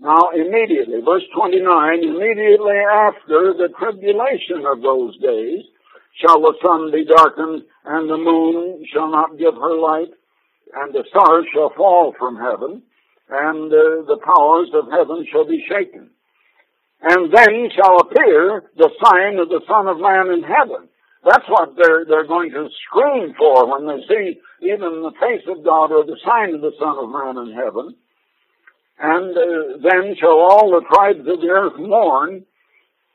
Now 0.00 0.30
immediately, 0.34 1.00
verse 1.04 1.24
29, 1.36 1.64
immediately 2.04 2.78
after 2.88 3.52
the 3.56 3.68
tribulation 3.78 4.64
of 4.64 4.82
those 4.82 5.16
days, 5.18 5.64
shall 6.20 6.40
the 6.40 6.54
sun 6.62 6.90
be 6.92 7.04
darkened, 7.04 7.64
and 7.84 8.08
the 8.08 8.16
moon 8.16 8.84
shall 8.92 9.10
not 9.10 9.38
give 9.38 9.54
her 9.54 9.74
light, 9.76 10.12
and 10.74 10.92
the 10.94 11.04
stars 11.08 11.46
shall 11.52 11.72
fall 11.76 12.14
from 12.18 12.36
heaven, 12.36 12.82
and 13.30 13.72
uh, 13.72 14.02
the 14.10 14.18
powers 14.18 14.70
of 14.74 14.90
heaven 14.90 15.26
shall 15.30 15.46
be 15.46 15.64
shaken. 15.68 16.10
And 17.02 17.32
then 17.32 17.70
shall 17.74 17.98
appear 18.00 18.64
the 18.76 18.90
sign 19.02 19.38
of 19.38 19.48
the 19.48 19.62
Son 19.66 19.88
of 19.88 20.00
Man 20.00 20.34
in 20.34 20.42
heaven. 20.42 20.88
That's 21.24 21.48
what 21.48 21.76
they're, 21.76 22.04
they're 22.04 22.26
going 22.26 22.50
to 22.50 22.68
scream 22.86 23.34
for 23.38 23.70
when 23.70 23.86
they 23.86 24.02
see 24.08 24.40
even 24.62 25.02
the 25.02 25.12
face 25.20 25.44
of 25.48 25.64
God 25.64 25.92
or 25.92 26.04
the 26.04 26.18
sign 26.26 26.54
of 26.54 26.60
the 26.60 26.72
Son 26.78 26.96
of 26.98 27.08
Man 27.08 27.48
in 27.48 27.54
heaven. 27.54 27.94
And 28.98 29.36
uh, 29.36 29.78
then 29.80 30.16
shall 30.18 30.36
all 30.36 30.70
the 30.70 30.84
tribes 30.92 31.20
of 31.20 31.40
the 31.40 31.48
earth 31.48 31.78
mourn, 31.78 32.44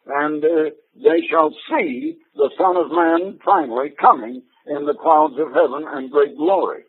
and 0.08 0.44
uh, 0.44 0.72
they 0.96 1.28
shall 1.30 1.54
see 1.70 2.18
the 2.36 2.50
Son 2.58 2.78
of 2.78 2.90
Man 2.90 3.40
finally 3.44 3.94
coming 4.00 4.42
in 4.66 4.86
the 4.86 4.96
clouds 4.96 5.36
of 5.38 5.54
heaven 5.54 5.86
and 5.88 6.10
great 6.10 6.38
glory. 6.38 6.86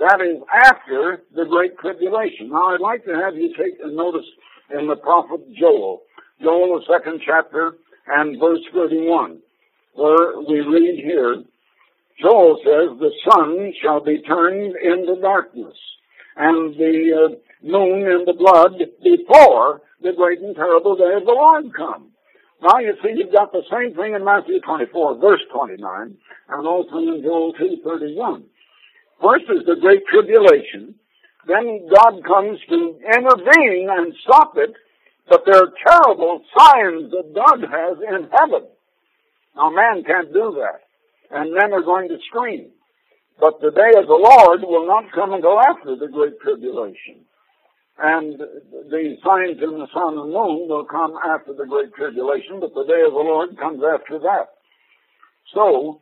That 0.00 0.24
is 0.24 0.40
after 0.48 1.20
the 1.36 1.44
Great 1.44 1.76
Tribulation. 1.76 2.48
Now 2.48 2.72
I'd 2.72 2.80
like 2.80 3.04
to 3.04 3.12
have 3.12 3.36
you 3.36 3.52
take 3.52 3.76
a 3.84 3.92
notice 3.92 4.24
in 4.72 4.88
the 4.88 4.96
prophet 4.96 5.40
Joel. 5.52 6.00
Joel, 6.40 6.80
the 6.80 6.88
second 6.88 7.20
chapter 7.24 7.76
and 8.06 8.40
verse 8.40 8.64
31, 8.72 9.40
where 9.92 10.40
we 10.40 10.60
read 10.60 11.04
here, 11.04 11.44
Joel 12.18 12.56
says, 12.64 12.96
the 12.98 13.12
sun 13.28 13.74
shall 13.82 14.00
be 14.02 14.22
turned 14.22 14.74
into 14.76 15.20
darkness 15.20 15.76
and 16.34 16.74
the 16.76 16.96
uh, 17.12 17.34
moon 17.62 18.00
into 18.10 18.32
blood 18.32 18.80
before 19.04 19.82
the 20.00 20.12
great 20.16 20.40
and 20.40 20.56
terrible 20.56 20.96
day 20.96 21.12
of 21.12 21.26
the 21.26 21.32
Lord 21.32 21.74
come. 21.76 22.08
Now 22.62 22.78
you 22.78 22.94
see 23.02 23.12
you've 23.16 23.34
got 23.34 23.52
the 23.52 23.64
same 23.70 23.94
thing 23.94 24.14
in 24.14 24.24
Matthew 24.24 24.60
24 24.60 25.18
verse 25.18 25.40
29 25.52 26.16
and 26.48 26.66
also 26.66 26.96
in 26.96 27.20
Joel 27.22 27.52
2.31. 27.52 28.44
Is 29.20 29.66
the 29.66 29.76
Great 29.80 30.06
Tribulation. 30.06 30.94
Then 31.46 31.88
God 31.92 32.24
comes 32.24 32.58
to 32.68 32.96
intervene 33.04 33.88
and 33.90 34.14
stop 34.24 34.56
it. 34.56 34.72
But 35.28 35.42
there 35.44 35.60
are 35.60 35.72
terrible 35.86 36.42
signs 36.56 37.10
that 37.10 37.34
God 37.34 37.60
has 37.60 37.98
in 38.00 38.28
heaven. 38.32 38.66
Now 39.56 39.70
man 39.70 40.04
can't 40.04 40.32
do 40.32 40.56
that. 40.58 40.80
And 41.30 41.52
men 41.52 41.72
are 41.72 41.82
going 41.82 42.08
to 42.08 42.16
scream. 42.28 42.70
But 43.38 43.60
the 43.60 43.70
day 43.70 43.92
of 44.00 44.06
the 44.06 44.16
Lord 44.16 44.62
will 44.62 44.86
not 44.86 45.12
come 45.12 45.32
until 45.34 45.60
after 45.60 45.96
the 45.96 46.08
Great 46.08 46.40
Tribulation. 46.40 47.26
And 47.98 48.38
the 48.38 49.16
signs 49.22 49.62
in 49.62 49.78
the 49.78 49.88
sun 49.92 50.16
and 50.16 50.32
moon 50.32 50.68
will 50.68 50.86
come 50.86 51.14
after 51.22 51.52
the 51.52 51.66
Great 51.66 51.92
Tribulation, 51.94 52.60
but 52.60 52.72
the 52.74 52.84
day 52.84 53.02
of 53.04 53.12
the 53.12 53.20
Lord 53.20 53.58
comes 53.58 53.82
after 53.84 54.18
that. 54.20 54.48
So, 55.52 56.00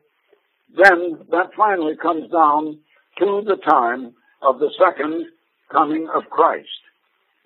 then 0.77 1.19
that 1.31 1.51
finally 1.57 1.97
comes 1.97 2.31
down 2.31 2.79
to 3.19 3.43
the 3.45 3.57
time 3.57 4.15
of 4.43 4.59
the 4.59 4.71
second 4.79 5.27
coming 5.71 6.09
of 6.15 6.31
Christ. 6.31 6.69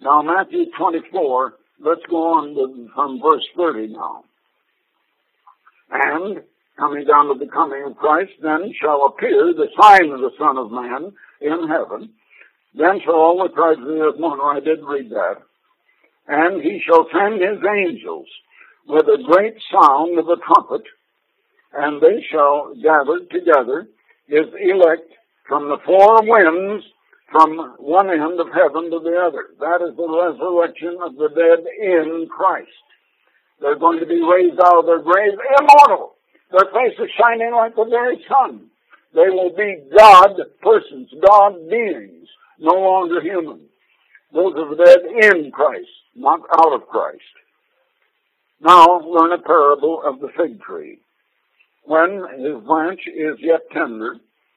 Now, 0.00 0.22
Matthew 0.22 0.66
24, 0.76 1.54
let's 1.80 2.02
go 2.08 2.34
on 2.34 2.54
to, 2.54 2.88
from 2.94 3.20
verse 3.20 3.46
30 3.56 3.88
now. 3.88 4.24
And, 5.90 6.42
coming 6.78 7.04
down 7.04 7.28
to 7.28 7.38
the 7.38 7.50
coming 7.50 7.84
of 7.86 7.96
Christ, 7.96 8.32
then 8.42 8.72
shall 8.80 9.06
appear 9.06 9.52
the 9.52 9.68
sign 9.80 10.10
of 10.10 10.20
the 10.20 10.32
Son 10.38 10.56
of 10.58 10.70
Man 10.70 11.12
in 11.40 11.68
heaven. 11.68 12.10
Then 12.74 13.00
shall 13.04 13.14
all 13.14 13.42
the 13.42 13.54
tribes 13.54 13.80
of 13.80 13.86
the 13.86 14.00
earth 14.00 14.18
mourn. 14.18 14.40
I 14.42 14.60
did 14.60 14.82
read 14.82 15.10
that. 15.10 15.42
And 16.26 16.62
he 16.62 16.80
shall 16.84 17.06
send 17.12 17.42
his 17.42 17.58
angels 17.62 18.26
with 18.86 19.06
a 19.06 19.22
great 19.22 19.56
sound 19.70 20.18
of 20.18 20.28
a 20.28 20.36
trumpet, 20.36 20.86
and 21.74 22.00
they 22.00 22.24
shall 22.30 22.74
gather 22.82 23.20
together 23.30 23.88
his 24.26 24.46
elect 24.60 25.10
from 25.46 25.68
the 25.68 25.78
four 25.84 26.22
winds 26.22 26.84
from 27.32 27.56
one 27.78 28.10
end 28.10 28.38
of 28.38 28.52
heaven 28.52 28.90
to 28.92 29.00
the 29.00 29.16
other. 29.16 29.56
That 29.58 29.80
is 29.80 29.96
the 29.96 30.04
resurrection 30.04 30.98
of 31.00 31.16
the 31.16 31.32
dead 31.32 31.64
in 31.80 32.28
Christ. 32.28 32.68
They're 33.60 33.78
going 33.78 34.00
to 34.00 34.06
be 34.06 34.20
raised 34.20 34.60
out 34.60 34.80
of 34.80 34.86
their 34.86 35.00
graves 35.00 35.40
immortal. 35.58 36.16
Their 36.52 36.68
faces 36.68 37.08
shining 37.18 37.52
like 37.56 37.74
the 37.74 37.88
very 37.88 38.22
sun. 38.28 38.68
They 39.14 39.30
will 39.30 39.54
be 39.56 39.82
God 39.96 40.36
persons, 40.62 41.08
God 41.26 41.68
beings, 41.70 42.28
no 42.58 42.74
longer 42.74 43.20
human. 43.22 43.60
Those 44.32 44.54
are 44.56 44.74
the 44.74 44.84
dead 44.84 45.32
in 45.32 45.50
Christ, 45.50 45.88
not 46.14 46.40
out 46.58 46.74
of 46.74 46.88
Christ. 46.88 47.22
Now 48.60 49.00
learn 49.00 49.32
a 49.32 49.42
parable 49.42 50.02
of 50.04 50.20
the 50.20 50.28
fig 50.36 50.60
tree. 50.62 50.98
When 51.84 52.22
his 52.38 52.62
branch 52.64 53.00
is 53.06 53.36
yet 53.40 53.62
tender, 53.72 54.16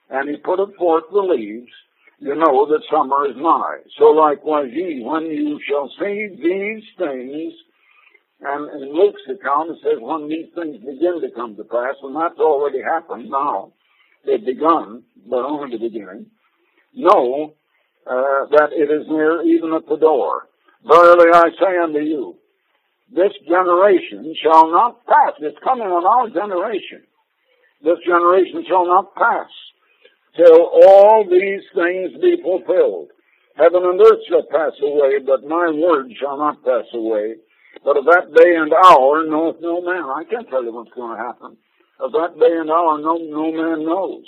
and 0.09 0.29
he 0.29 0.37
putteth 0.37 0.75
forth 0.75 1.05
the 1.11 1.19
leaves, 1.19 1.71
you 2.19 2.35
know 2.35 2.65
that 2.67 2.81
summer 2.89 3.27
is 3.27 3.35
nigh. 3.35 3.79
So 3.97 4.05
likewise 4.05 4.69
ye, 4.71 5.03
when 5.03 5.23
you 5.23 5.59
shall 5.67 5.89
see 5.99 6.27
these 6.29 6.83
things, 6.97 7.53
and 8.41 8.81
in 8.81 8.93
Luke's 8.93 9.21
account 9.29 9.71
it 9.71 9.77
says 9.83 9.99
when 9.99 10.29
these 10.29 10.47
things 10.55 10.77
begin 10.77 11.21
to 11.21 11.29
come 11.35 11.55
to 11.55 11.63
pass, 11.63 11.95
and 12.03 12.15
that's 12.15 12.39
already 12.39 12.81
happened 12.81 13.29
now. 13.29 13.73
They've 14.25 14.43
begun, 14.43 15.03
but 15.29 15.45
only 15.45 15.77
the 15.77 15.89
beginning. 15.89 16.27
Know 16.93 17.53
uh, 18.07 18.45
that 18.51 18.69
it 18.71 18.89
is 18.89 19.07
near 19.07 19.41
even 19.43 19.73
at 19.73 19.87
the 19.87 19.97
door. 19.97 20.47
Verily 20.85 21.29
I 21.33 21.49
say 21.59 21.77
unto 21.83 21.99
you, 21.99 22.35
this 23.11 23.33
generation 23.47 24.33
shall 24.41 24.71
not 24.71 25.05
pass. 25.05 25.33
It's 25.39 25.57
coming 25.63 25.87
on 25.87 26.05
our 26.05 26.29
generation. 26.29 27.03
This 27.83 27.99
generation 28.05 28.65
shall 28.67 28.87
not 28.87 29.13
pass 29.15 29.49
till 30.35 30.61
all 30.83 31.25
these 31.29 31.63
things 31.73 32.21
be 32.21 32.41
fulfilled. 32.41 33.09
Heaven 33.55 33.83
and 33.85 34.01
earth 34.01 34.19
shall 34.27 34.43
pass 34.51 34.73
away, 34.81 35.19
but 35.25 35.47
my 35.47 35.71
word 35.71 36.11
shall 36.19 36.37
not 36.37 36.63
pass 36.63 36.85
away. 36.93 37.35
But 37.83 37.97
of 37.97 38.05
that 38.05 38.33
day 38.35 38.55
and 38.55 38.73
hour 38.73 39.25
knoweth 39.25 39.61
no 39.61 39.81
man. 39.81 40.03
I 40.03 40.23
can't 40.29 40.49
tell 40.49 40.63
you 40.63 40.73
what's 40.73 40.91
going 40.91 41.15
to 41.15 41.23
happen. 41.23 41.57
Of 41.99 42.11
that 42.11 42.37
day 42.39 42.51
and 42.51 42.69
hour 42.69 42.99
no, 42.99 43.17
no 43.17 43.51
man 43.51 43.85
knows. 43.85 44.25